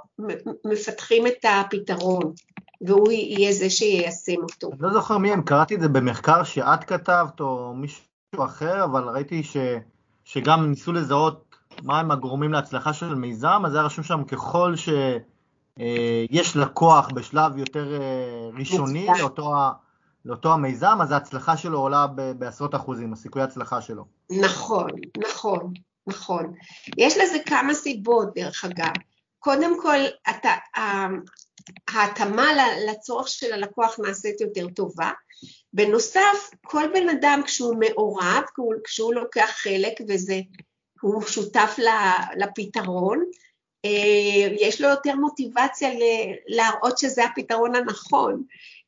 [0.66, 2.34] מפתחים את הפתרון,
[2.82, 4.70] והוא יהיה זה שיישם אותו.
[4.72, 8.06] אני לא זוכר מי הם, קראתי את זה במחקר שאת כתבת או מישהו
[8.46, 9.58] אחר, אבל ראיתי ש...
[10.24, 17.10] שגם ניסו לזהות מהם הגורמים להצלחה של מיזם, אז היה רשום שם ככל שיש לקוח
[17.10, 19.54] בשלב יותר אה, ראשוני לאותו,
[20.26, 22.08] לאותו המיזם, אז ההצלחה שלו עולה
[22.38, 24.06] בעשרות אחוזים, הסיכוי ההצלחה שלו.
[24.42, 24.90] נכון,
[25.30, 25.74] נכון.
[26.08, 26.54] נכון.
[26.98, 28.92] יש לזה כמה סיבות, דרך אגב.
[29.40, 29.98] קודם כל,
[30.30, 30.50] אתה,
[31.88, 32.48] ההתאמה
[32.88, 35.12] לצורך של הלקוח נעשית יותר טובה.
[35.74, 38.44] בנוסף, כל בן אדם כשהוא מעורב,
[38.84, 40.40] כשהוא לוקח חלק וזה,
[41.02, 41.78] הוא שותף
[42.38, 43.24] לפתרון,
[43.86, 45.90] אה, יש לו יותר מוטיבציה
[46.48, 48.44] להראות שזה הפתרון הנכון.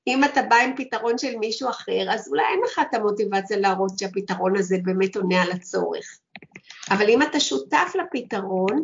[0.08, 4.00] אם אתה בא עם פתרון של מישהו אחר, אז אולי אין לך את המוטיבציה להראות
[4.00, 6.20] שהפתרון הזה באמת עונה על הצורך.
[6.92, 8.84] אבל אם אתה שותף לפתרון,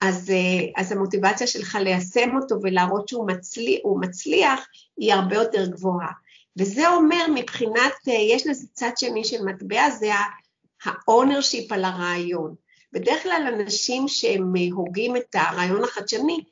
[0.00, 4.60] אז, אה, אז המוטיבציה שלך ליישם אותו ולהראות שהוא מצליח, מצליח
[4.96, 6.10] היא הרבה יותר גבוהה.
[6.56, 12.54] וזה אומר מבחינת, אה, יש לזה צד שני של מטבע, זה ה-ownership על הרעיון.
[12.92, 16.44] בדרך כלל אנשים שהם אה, הוגים את הרעיון החדשני,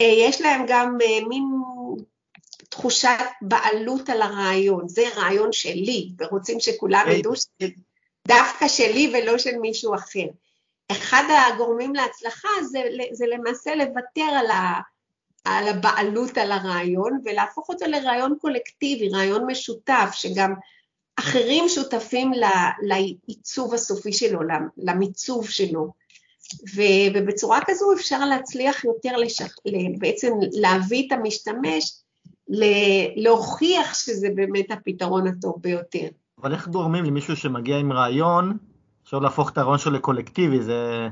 [0.00, 1.44] יש להם גם מין
[2.68, 3.08] תחושת
[3.42, 7.70] בעלות על הרעיון, זה רעיון שלי, ורוצים שכולם ידעו שזה
[8.28, 10.26] דווקא שלי ולא של מישהו אחר.
[10.92, 14.80] אחד הגורמים להצלחה זה, זה למעשה לוותר על, ה,
[15.44, 20.54] על הבעלות על הרעיון ולהפוך אותו לרעיון קולקטיבי, רעיון משותף, שגם
[21.16, 22.32] אחרים שותפים
[22.82, 24.40] לעיצוב הסופי שלו,
[24.76, 25.92] למיצוב שלו.
[26.74, 29.54] ובצורה כזו אפשר להצליח יותר, לשח...
[29.98, 32.02] בעצם להביא את המשתמש,
[33.16, 36.08] להוכיח שזה באמת הפתרון הטוב ביותר.
[36.42, 38.58] אבל איך גורמים למישהו שמגיע עם רעיון,
[39.12, 41.08] אפשר להפוך את הרעיון שלו לקולקטיבי, זה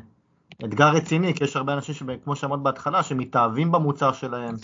[0.65, 4.55] אתגר רציני, כי יש הרבה אנשים, כמו שאמרת בהתחלה, שמתאהבים במוצר שלהם,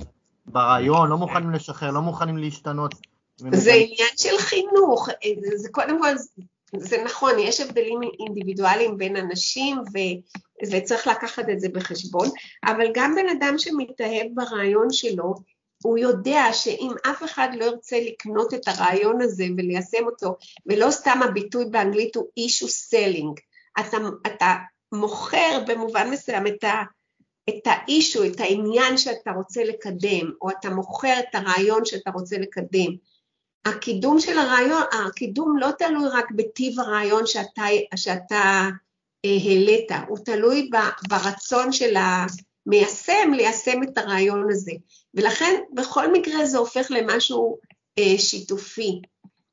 [0.46, 2.94] ברעיון, לא מוכנים לשחרר, לא מוכנים להשתנות.
[3.37, 5.09] זה עניין של חינוך,
[5.40, 6.09] זה, זה קודם כל,
[6.77, 9.99] זה נכון, יש הבדלים אינדיבידואליים בין אנשים, ו,
[10.72, 12.29] וצריך לקחת את זה בחשבון,
[12.64, 15.35] אבל גם בן אדם שמתאהב ברעיון שלו,
[15.82, 20.36] הוא יודע שאם אף אחד לא ירצה לקנות את הרעיון הזה וליישם אותו,
[20.66, 23.40] ולא סתם הביטוי באנגלית הוא issue selling,
[23.80, 24.54] אתה, אתה
[24.92, 26.82] מוכר במובן מסוים את, ה,
[27.48, 32.96] את האישו, את העניין שאתה רוצה לקדם, או אתה מוכר את הרעיון שאתה רוצה לקדם.
[33.66, 37.62] הקידום של הרעיון, הקידום לא תלוי רק בטיב הרעיון שאתה,
[37.96, 38.68] שאתה
[39.24, 40.70] אה, העלית, הוא תלוי
[41.08, 41.96] ברצון של
[42.66, 44.72] המיישם ליישם את הרעיון הזה.
[45.14, 47.59] ולכן בכל מקרה זה הופך למשהו
[47.98, 49.00] אה, שיתופי.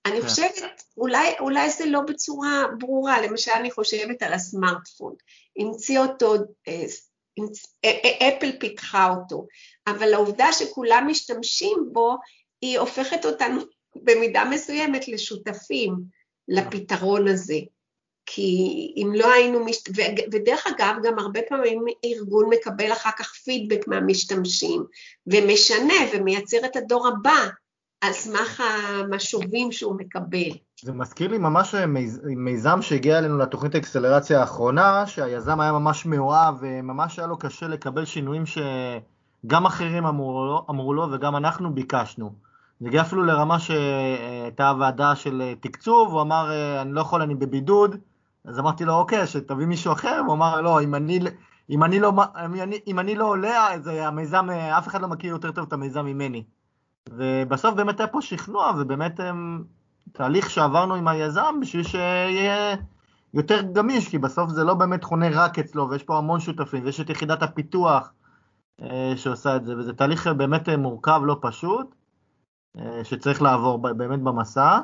[0.05, 0.27] אני כן.
[0.27, 5.15] חושבת, אולי, אולי זה לא בצורה ברורה, למשל אני חושבת על הסמארטפון,
[5.57, 6.35] המציא אותו,
[6.67, 6.85] אה,
[7.85, 9.47] אה, אה, אפל פיתחה אותו,
[9.87, 12.15] אבל העובדה שכולם משתמשים בו,
[12.61, 13.61] היא הופכת אותנו
[13.95, 15.95] במידה מסוימת לשותפים
[16.47, 17.59] לפתרון הזה.
[18.25, 19.83] כי אם לא היינו, מש...
[20.31, 24.83] ודרך אגב, גם הרבה פעמים ארגון מקבל אחר כך פידבק מהמשתמשים,
[25.27, 27.47] ומשנה ומייצר את הדור הבא
[28.01, 30.49] על סמך המשובים שהוא מקבל.
[30.81, 32.21] זה מזכיר לי ממש מיז...
[32.23, 38.05] מיזם שהגיע אלינו לתוכנית האקסלרציה האחרונה, שהיזם היה ממש מאוהב, וממש היה לו קשה לקבל
[38.05, 42.33] שינויים שגם אחרים אמרו לו, אמרו לו וגם אנחנו ביקשנו.
[42.79, 47.95] זה הגיע אפילו לרמה שהייתה ועדה של תקצוב, הוא אמר, אני לא יכול, אני בבידוד,
[48.45, 51.19] אז אמרתי לו, אוקיי, שתביא מישהו אחר, הוא אמר, לא, אם אני,
[51.69, 52.11] אם אני, לא,
[52.45, 55.73] אם אני, אם אני לא עולה, אז המיזם, אף אחד לא מכיר יותר טוב את
[55.73, 56.43] המיזם ממני.
[57.09, 59.63] ובסוף באמת היה פה שכנוע, ובאמת הם,
[60.11, 62.75] תהליך שעברנו עם היזם בשביל שיהיה
[63.33, 66.99] יותר גמיש, כי בסוף זה לא באמת חונה רק אצלו, ויש פה המון שותפים, ויש
[66.99, 68.13] את יחידת הפיתוח
[68.81, 71.95] אה, שעושה את זה, וזה תהליך באמת מורכב, לא פשוט,
[72.77, 74.79] אה, שצריך לעבור באמת במסע.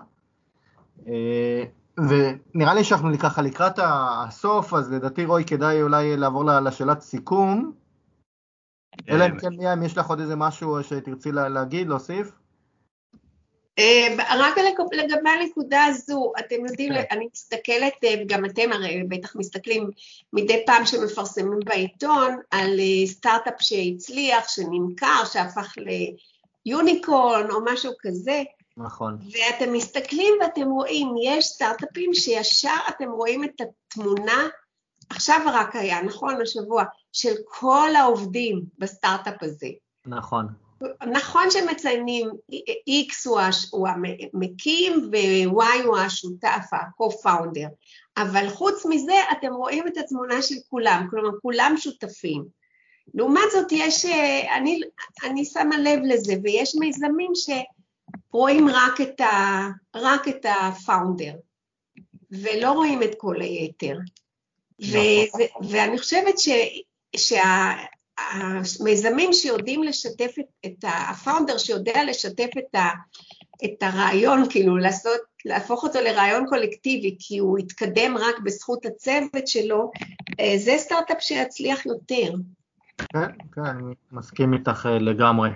[2.00, 7.72] אה, ונראה לי שאנחנו ככה לקראת הסוף, אז לדעתי רועי כדאי אולי לעבור לשאלת סיכום.
[9.10, 12.32] אלא אם כן, אם יש לך עוד איזה משהו שתרצי להגיד, להוסיף?
[13.80, 14.58] אה, רק
[14.92, 17.04] לגבי הנקודה הזו, אתם יודעים, כן.
[17.12, 19.90] אני מסתכלת, וגם אה, אתם הרי בטח מסתכלים
[20.34, 25.74] מדי פעם שמפרסמים בעיתון על אה, סטארט-אפ שהצליח, שנמכר, שהפך
[26.66, 28.44] ליוניקורן או משהו כזה,
[28.80, 29.18] נכון.
[29.32, 34.48] ואתם מסתכלים ואתם רואים, יש סטארט-אפים שישר אתם רואים את התמונה,
[35.10, 39.68] עכשיו רק היה, נכון, השבוע, של כל העובדים בסטארט-אפ הזה.
[40.06, 40.48] נכון.
[41.12, 42.30] נכון שמציינים
[42.90, 43.30] X
[43.72, 47.70] הוא המקים ו-Y הוא השותף, ה-co-founder,
[48.18, 52.46] אבל חוץ מזה אתם רואים את התמונה של כולם, כלומר כולם שותפים.
[53.14, 54.06] לעומת זאת יש,
[54.56, 54.82] אני,
[55.24, 57.32] אני שמה לב לזה, ויש מיזמים
[58.32, 61.34] שרואים רק את, ה, רק את הפאונדר,
[62.32, 63.98] ולא רואים את כל היתר.
[64.82, 65.42] ו, נכון.
[65.70, 66.50] ואני חושבת ש,
[67.16, 67.72] שה,
[68.18, 72.90] המיזמים שיודעים לשתף את, את הפאונדר שיודע לשתף את, ה,
[73.66, 79.92] את הרעיון, כאילו לעשות, להפוך אותו לרעיון קולקטיבי, כי הוא יתקדם רק בזכות הצוות שלו,
[80.40, 82.32] אה, זה סטארט-אפ שיצליח יותר.
[82.98, 85.50] כן, כן, אני מסכים איתך אה, לגמרי.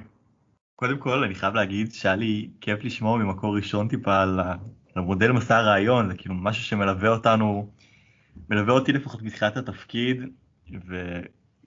[0.76, 4.40] קודם כל, אני חייב להגיד שהיה לי כיף לשמוע ממקור ראשון טיפה על
[4.96, 7.72] המודל מסע הרעיון, זה כאילו משהו שמלווה אותנו,
[8.50, 10.18] מלווה אותי לפחות בתחילת התפקיד,
[10.88, 11.20] ו...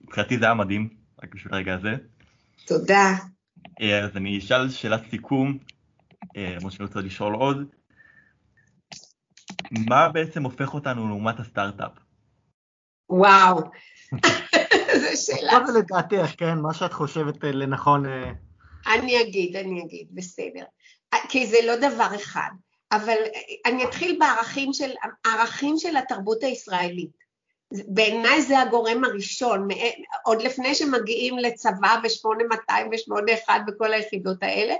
[0.03, 0.89] מבחינתי זה היה מדהים,
[1.23, 1.95] רק בשביל הרגע הזה.
[2.67, 3.15] תודה.
[3.81, 5.57] אה, אז אני אשאל שאלת סיכום,
[6.37, 7.65] אה, למרות שאני רוצה לשאול עוד.
[9.71, 11.91] מה בעצם הופך אותנו לעומת הסטארט-אפ?
[13.09, 13.59] וואו,
[15.01, 15.59] זו שאלה.
[15.59, 16.57] מה זה לדעתך, כן?
[16.59, 18.05] מה שאת חושבת אה, לנכון...
[18.87, 20.63] אני אגיד, אני אגיד, בסדר.
[21.29, 22.49] כי זה לא דבר אחד,
[22.91, 23.17] אבל
[23.65, 24.91] אני אתחיל בערכים של,
[25.77, 27.27] של התרבות הישראלית.
[27.87, 29.67] בעיניי זה הגורם הראשון,
[30.25, 34.75] עוד לפני שמגיעים לצבא ב-8200 ו-81 וכל היחידות האלה,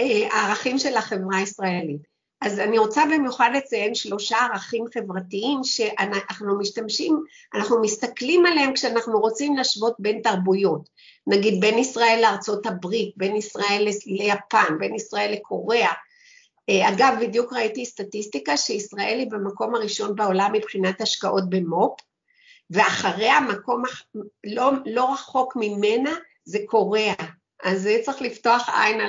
[0.00, 2.11] אה, הערכים של החברה הישראלית.
[2.44, 7.24] אז אני רוצה במיוחד לציין שלושה ערכים חברתיים שאנחנו משתמשים,
[7.54, 10.88] אנחנו מסתכלים עליהם כשאנחנו רוצים להשוות בין תרבויות,
[11.26, 15.92] נגיד בין ישראל לארצות הברית, בין ישראל ליפן, בין ישראל לקוריאה.
[16.68, 22.00] אה, אגב, בדיוק ראיתי סטטיסטיקה שישראל היא במקום הראשון בעולם מבחינת השקעות במו"פ,
[22.70, 23.82] ואחריה מקום
[24.44, 26.10] לא, לא רחוק ממנה
[26.44, 27.14] זה קוריאה,
[27.64, 29.00] אז צריך לפתוח עין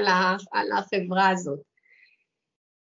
[0.52, 1.73] על החברה הזאת.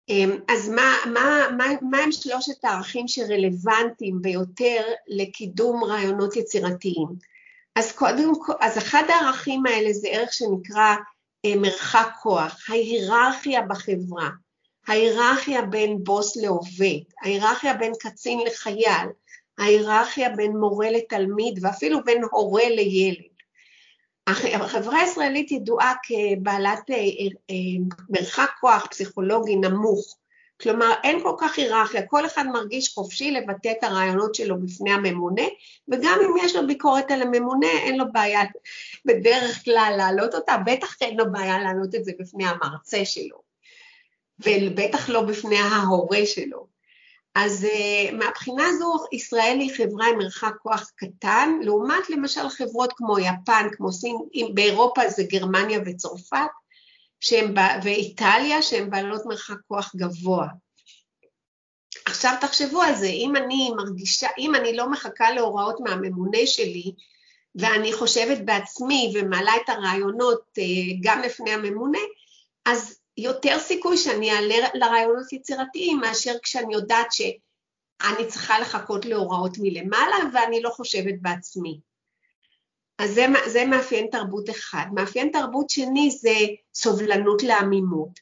[0.10, 7.08] אמ, אז מה, מה, מה, מה הם שלושת הערכים שרלוונטיים ביותר לקידום רעיונות יצירתיים?
[7.76, 10.96] אז קודם כל, אז אחד הערכים האלה זה ערך שנקרא
[11.46, 14.30] אה, מרחק כוח, ההיררכיה בחברה,
[14.88, 19.10] ההיררכיה בין בוס לעובד, ההיררכיה בין קצין לחייל,
[19.58, 23.33] ההיררכיה בין מורה לתלמיד ואפילו בין הורה לילד.
[24.28, 26.96] החברה הישראלית ידועה כבעלת אה,
[27.50, 27.56] אה,
[28.10, 30.18] מרחק כוח פסיכולוגי נמוך,
[30.62, 35.44] כלומר אין כל כך היררכיה, כל אחד מרגיש חופשי לבטא את הרעיונות שלו בפני הממונה,
[35.88, 38.42] וגם אם יש לו ביקורת על הממונה, אין לו בעיה
[39.06, 43.38] בדרך כלל להעלות אותה, בטח אין לו בעיה להעלות את זה בפני המרצה שלו,
[44.40, 46.73] ובטח לא בפני ההורה שלו.
[47.36, 53.20] אז uh, מהבחינה הזו ישראל היא חברה עם מרחק כוח קטן, לעומת למשל חברות כמו
[53.20, 54.16] יפן, כמו סין,
[54.54, 56.48] באירופה זה גרמניה וצרפת,
[57.20, 60.48] שהם, ואיטליה שהן בעלות מרחק כוח גבוה.
[62.06, 66.94] עכשיו תחשבו על זה, אם אני מרגישה, אם אני לא מחכה להוראות מהממונה שלי,
[67.56, 70.62] ואני חושבת בעצמי ומעלה את הרעיונות uh,
[71.04, 72.00] גם לפני הממונה,
[72.66, 80.16] אז יותר סיכוי שאני אעלה לרעיונות יצירתיים מאשר כשאני יודעת שאני צריכה לחכות להוראות מלמעלה
[80.34, 81.80] ואני לא חושבת בעצמי.
[82.98, 84.86] אז זה, זה מאפיין תרבות אחד.
[84.94, 86.36] מאפיין תרבות שני זה
[86.74, 88.20] סובלנות לעמימות.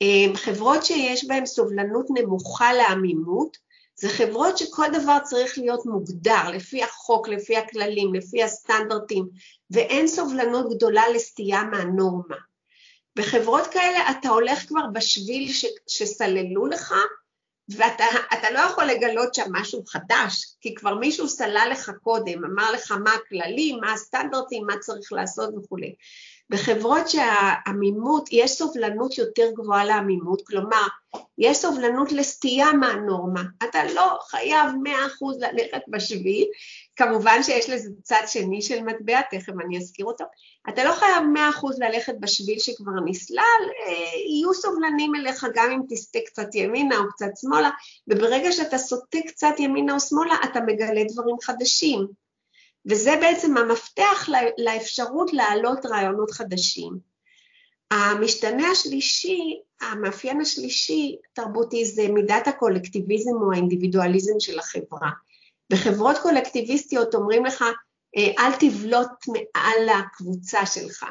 [0.00, 3.56] אמ, חברות שיש בהן סובלנות נמוכה לעמימות,
[3.94, 9.28] זה חברות שכל דבר צריך להיות מוגדר לפי החוק, לפי הכללים, לפי הסטנדרטים,
[9.70, 12.36] ואין סובלנות גדולה לסטייה מהנורמה.
[13.16, 16.94] בחברות כאלה אתה הולך כבר בשביל ש, שסללו לך,
[17.68, 22.92] ואתה לא יכול לגלות שם משהו חדש, כי כבר מישהו סלל לך קודם, אמר לך
[22.92, 25.94] מה הכללים, מה הסטנדרטים, מה צריך לעשות וכולי.
[26.50, 30.86] בחברות שהעמימות, יש סובלנות יותר גבוהה לעמימות, כלומר,
[31.38, 33.42] יש סובלנות לסטייה מהנורמה.
[33.64, 36.46] אתה לא חייב מאה אחוז ללכת בשביל,
[36.96, 40.24] כמובן שיש לזה צד שני של מטבע, תכף אני אזכיר אותו.
[40.68, 43.42] אתה לא חייב מאה אחוז ללכת בשביל שכבר נסלל,
[43.86, 43.92] אה,
[44.28, 47.70] יהיו סובלנים אליך גם אם תסטה קצת ימינה או קצת שמאלה,
[48.08, 52.06] וברגע שאתה סוטה קצת ימינה או שמאלה, אתה מגלה דברים חדשים.
[52.86, 54.28] וזה בעצם המפתח
[54.58, 56.98] לאפשרות להעלות רעיונות חדשים.
[57.90, 65.10] המשתנה השלישי, המאפיין השלישי תרבותי זה מידת הקולקטיביזם או האינדיבידואליזם של החברה.
[65.70, 67.64] בחברות קולקטיביסטיות אומרים לך,
[68.16, 71.06] אה, אל תבלוט מעל הקבוצה שלך.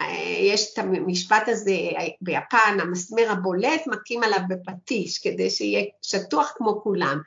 [0.00, 1.76] אה, יש את המשפט הזה
[2.20, 7.20] ביפן, המסמר הבולט מכים עליו בפטיש כדי שיהיה שטוח כמו כולם.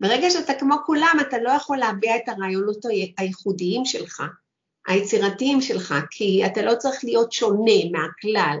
[0.00, 2.78] ברגע שאתה כמו כולם, אתה לא יכול להביע את הרעיונות
[3.18, 4.22] הייחודיים שלך.
[4.86, 8.58] היצירתיים שלך, כי אתה לא צריך להיות שונה מהכלל.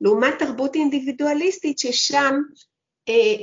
[0.00, 2.34] לעומת תרבות אינדיבידואליסטית ששם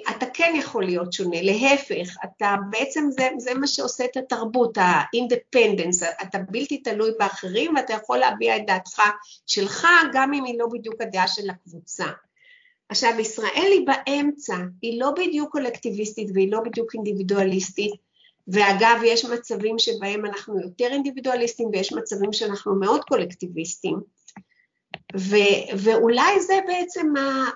[0.10, 6.04] אתה כן יכול להיות שונה, להפך, אתה בעצם זה, זה מה שעושה את התרבות, האינדפנדנס,
[6.04, 9.02] אתה בלתי תלוי באחרים ואתה יכול להביע את דעתך
[9.48, 12.06] שלך גם אם היא לא בדיוק הדעה של הקבוצה.
[12.90, 17.94] עכשיו ישראל היא באמצע, היא לא בדיוק קולקטיביסטית והיא לא בדיוק אינדיבידואליסטית,
[18.48, 24.00] ואגב יש מצבים שבהם אנחנו יותר אינדיבידואליסטים ויש מצבים שאנחנו מאוד קולקטיביסטים,
[25.18, 27.14] ו- ואולי זה בעצם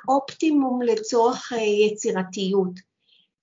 [0.08, 2.80] האופטימום לצורך אה, יצירתיות,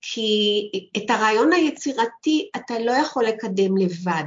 [0.01, 4.23] כי את הרעיון היצירתי אתה לא יכול לקדם לבד.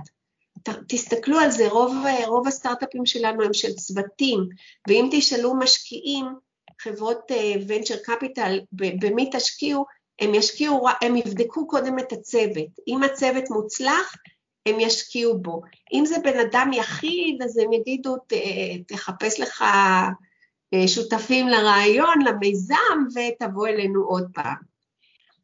[0.89, 1.95] תסתכלו על זה, רוב,
[2.27, 4.49] רוב הסטארט-אפים שלנו הם של צוותים,
[4.89, 6.27] ואם תשאלו משקיעים,
[6.81, 7.31] חברות
[7.67, 9.85] ונצ'ר uh, קפיטל, במי תשקיעו,
[10.21, 12.71] הם ישקיעו, הם יבדקו קודם את הצוות.
[12.89, 14.15] אם הצוות מוצלח,
[14.67, 15.63] הם ישקיעו בו.
[15.93, 18.17] אם זה בן אדם יחיד, אז הם יגידו,
[18.87, 19.65] תחפש לך
[20.75, 24.57] אה, שותפים לרעיון, למיזם, ותבוא אלינו עוד פעם.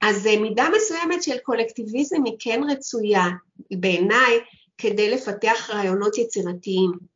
[0.01, 3.25] אז אה, מידה מסוימת של קולקטיביזם היא כן רצויה
[3.71, 4.41] בעיניי
[4.79, 7.12] כדי לפתח רעיונות יצירתיים.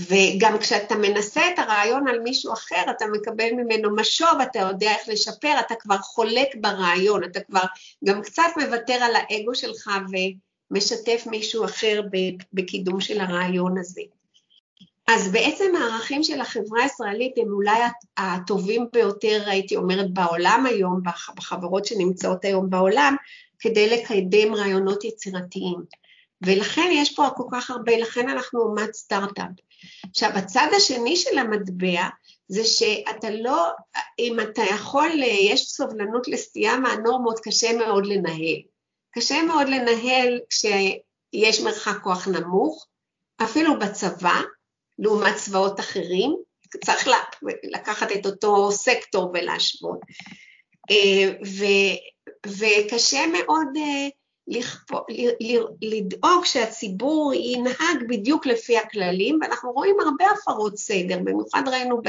[0.00, 5.08] וגם כשאתה מנסה את הרעיון על מישהו אחר, אתה מקבל ממנו משוב, אתה יודע איך
[5.08, 7.64] לשפר, אתה כבר חולק ברעיון, אתה כבר
[8.04, 9.90] גם קצת מוותר על האגו שלך
[10.70, 12.00] ומשתף מישהו אחר
[12.52, 14.02] בקידום של הרעיון הזה.
[15.08, 17.78] אז בעצם הערכים של החברה הישראלית הם אולי
[18.16, 21.00] הטובים ביותר, הייתי אומרת, בעולם היום,
[21.36, 23.16] בחברות שנמצאות היום בעולם,
[23.58, 25.76] כדי לקדם רעיונות יצירתיים.
[26.42, 29.50] ולכן יש פה כל כך הרבה, לכן אנחנו אומת סטארט-אפ.
[30.10, 32.08] עכשיו, הצד השני של המטבע
[32.48, 33.68] זה שאתה לא,
[34.18, 38.62] אם אתה יכול, יש סובלנות לסטייה מהנורמות, קשה מאוד לנהל.
[39.14, 42.86] קשה מאוד לנהל כשיש מרחק כוח נמוך,
[43.42, 44.40] אפילו בצבא,
[44.98, 46.36] לעומת צבאות אחרים,
[46.84, 47.08] צריך
[47.72, 49.98] לקחת את אותו סקטור ולהשוות.
[50.90, 51.64] אה, ו,
[52.46, 54.08] וקשה מאוד אה,
[55.82, 62.00] לדאוג שהציבור ינהג בדיוק לפי הכללים, ואנחנו רואים הרבה הפרות סדר, במיוחד ראינו,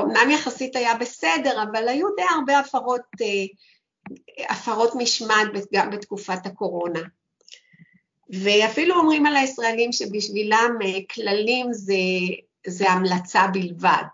[0.00, 7.00] אמנם יחסית היה בסדר, אבל היו די הרבה הפרות, אה, הפרות משמעת גם בתקופת הקורונה.
[8.30, 11.94] ואפילו אומרים על הישראלים שבשבילם אה, כללים זה,
[12.66, 14.04] זה המלצה בלבד.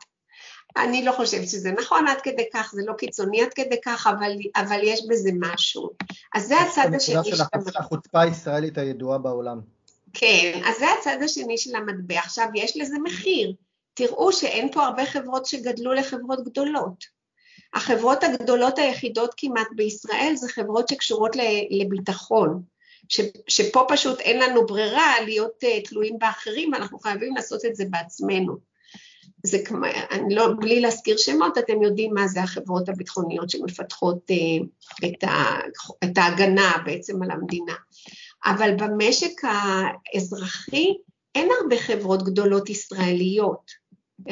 [0.76, 4.32] אני לא חושבת שזה נכון עד כדי כך, זה לא קיצוני עד כדי כך, אבל,
[4.56, 5.90] אבל יש בזה משהו.
[6.34, 7.80] אז זה הצד השני של המטבע.
[7.80, 9.60] החוצפה הישראלית הידועה בעולם.
[10.12, 12.18] כן, אז זה הצד השני של המטבע.
[12.18, 13.54] עכשיו, יש לזה מחיר.
[13.94, 17.04] תראו שאין פה הרבה חברות שגדלו לחברות גדולות.
[17.74, 21.36] החברות הגדולות היחידות כמעט בישראל זה חברות שקשורות
[21.70, 22.62] לביטחון.
[23.08, 27.84] ש, שפה פשוט אין לנו ברירה להיות uh, תלויים באחרים, אנחנו חייבים לעשות את זה
[27.90, 28.56] בעצמנו.
[29.42, 34.64] זה כמו, אני לא, בלי להזכיר שמות, אתם יודעים מה זה החברות הביטחוניות שמפתחות uh,
[35.06, 35.58] את, ה,
[36.04, 37.74] את ההגנה בעצם על המדינה.
[38.44, 40.94] אבל במשק האזרחי
[41.34, 43.70] אין הרבה חברות גדולות ישראליות.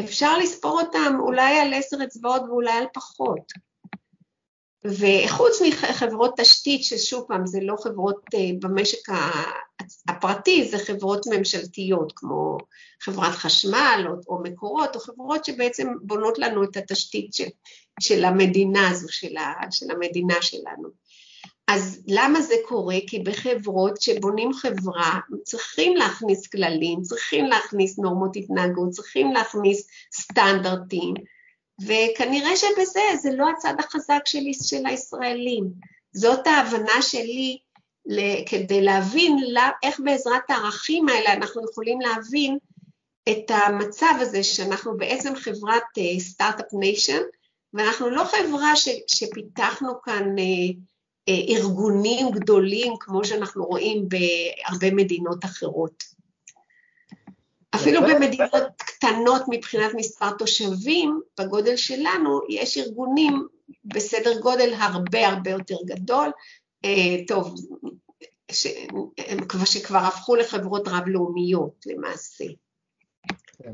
[0.00, 3.52] אפשר לספור אותן אולי על עשר אצבעות ואולי על פחות.
[4.84, 9.08] וחוץ מחברות תשתית, ששוב פעם, זה לא חברות אה, במשק
[10.08, 12.58] הפרטי, זה חברות ממשלתיות, כמו
[13.02, 17.48] חברת חשמל או, או מקורות, או חברות שבעצם בונות לנו את התשתית של,
[18.00, 20.88] של המדינה הזו, של, ה, של המדינה שלנו.
[21.68, 22.96] אז למה זה קורה?
[23.06, 31.14] כי בחברות שבונים חברה צריכים להכניס כללים, צריכים להכניס נורמות התנהגות, צריכים להכניס סטנדרטים,
[31.86, 35.64] וכנראה שבזה זה לא הצד החזק שלי, של הישראלים.
[36.12, 37.58] זאת ההבנה שלי
[38.46, 39.36] כדי להבין
[39.82, 42.58] איך בעזרת הערכים האלה אנחנו יכולים להבין
[43.28, 45.82] את המצב הזה שאנחנו בעצם חברת
[46.18, 47.22] start-up uh, nation,
[47.74, 50.74] ואנחנו לא חברה ש, שפיתחנו כאן uh,
[51.30, 56.11] uh, ארגונים גדולים כמו שאנחנו רואים בהרבה מדינות אחרות.
[57.74, 63.46] אפילו במדינות קטנות מבחינת מספר תושבים, בגודל שלנו, יש ארגונים
[63.84, 66.30] בסדר גודל הרבה הרבה יותר גדול,
[66.84, 67.54] אה, טוב,
[68.52, 68.66] ש,
[69.64, 72.44] שכבר הפכו לחברות רב-לאומיות למעשה.
[73.58, 73.72] כן.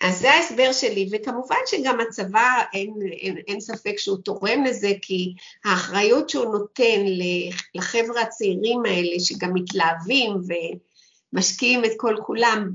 [0.00, 5.34] אז זה ההסבר שלי, וכמובן שגם הצבא, אין, אין, אין ספק שהוא תורם לזה, כי
[5.64, 7.04] האחריות שהוא נותן
[7.74, 10.32] לחבר'ה הצעירים האלה, שגם מתלהבים
[11.32, 12.70] ומשקיעים את כל כולם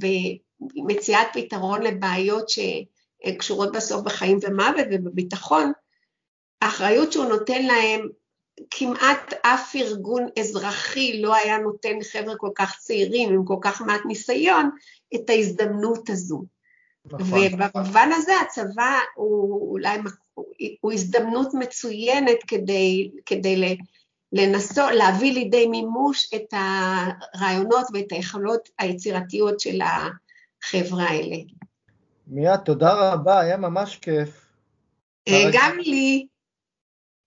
[0.75, 5.71] מציאת פתרון לבעיות שקשורות בסוף בחיים ומוות ובביטחון,
[6.61, 8.07] האחריות שהוא נותן להם
[8.71, 14.01] כמעט אף ארגון אזרחי לא היה נותן לחבר'ה כל כך צעירים עם כל כך מעט
[14.05, 14.69] ניסיון
[15.15, 16.43] את ההזדמנות הזו.
[17.05, 17.39] נכון.
[17.53, 19.97] ובמובן הזה הצבא הוא אולי
[20.81, 23.77] הוא הזדמנות מצוינת כדי, כדי
[24.33, 29.81] לנסות להביא לידי מימוש את הרעיונות ואת היכולות היצירתיות של
[30.65, 31.35] החברה האלה.
[32.27, 34.45] מיד, תודה רבה, היה ממש כיף.
[35.27, 36.27] אה, גם לי,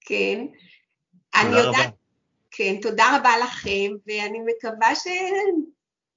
[0.00, 0.46] כן.
[1.34, 1.94] אני יודעת,
[2.50, 4.88] כן, תודה רבה לכם, ואני מקווה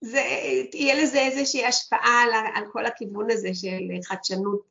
[0.03, 4.61] שתהיה לזה איזושהי השפעה על, על כל הכיוון הזה של חדשנות.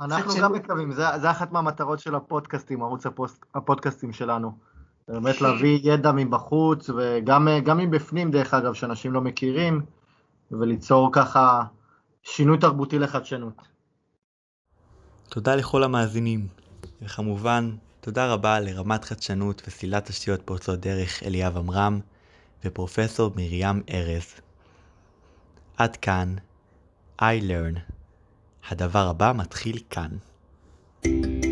[0.00, 0.44] אנחנו חדשנות.
[0.44, 4.52] גם מקווים, זה, זה אחת מהמטרות של הפודקאסטים, ערוץ הפוסט, הפודקאסטים שלנו.
[5.08, 9.80] באמת להביא ידע מבחוץ, וגם מבפנים, דרך אגב, שאנשים לא מכירים,
[10.50, 11.62] וליצור ככה
[12.28, 13.54] שינוי תרבותי לחדשנות.
[15.28, 16.46] תודה לכל המאזינים,
[17.02, 22.00] וכמובן, תודה רבה לרמת חדשנות וסלילת תשתיות פורצות דרך אליאב עמרם
[22.64, 24.34] ופרופסור מרים ארז.
[25.76, 26.36] עד כאן,
[27.20, 27.78] I learn.
[28.68, 30.10] הדבר הבא מתחיל כאן.
[31.04, 31.45] thank you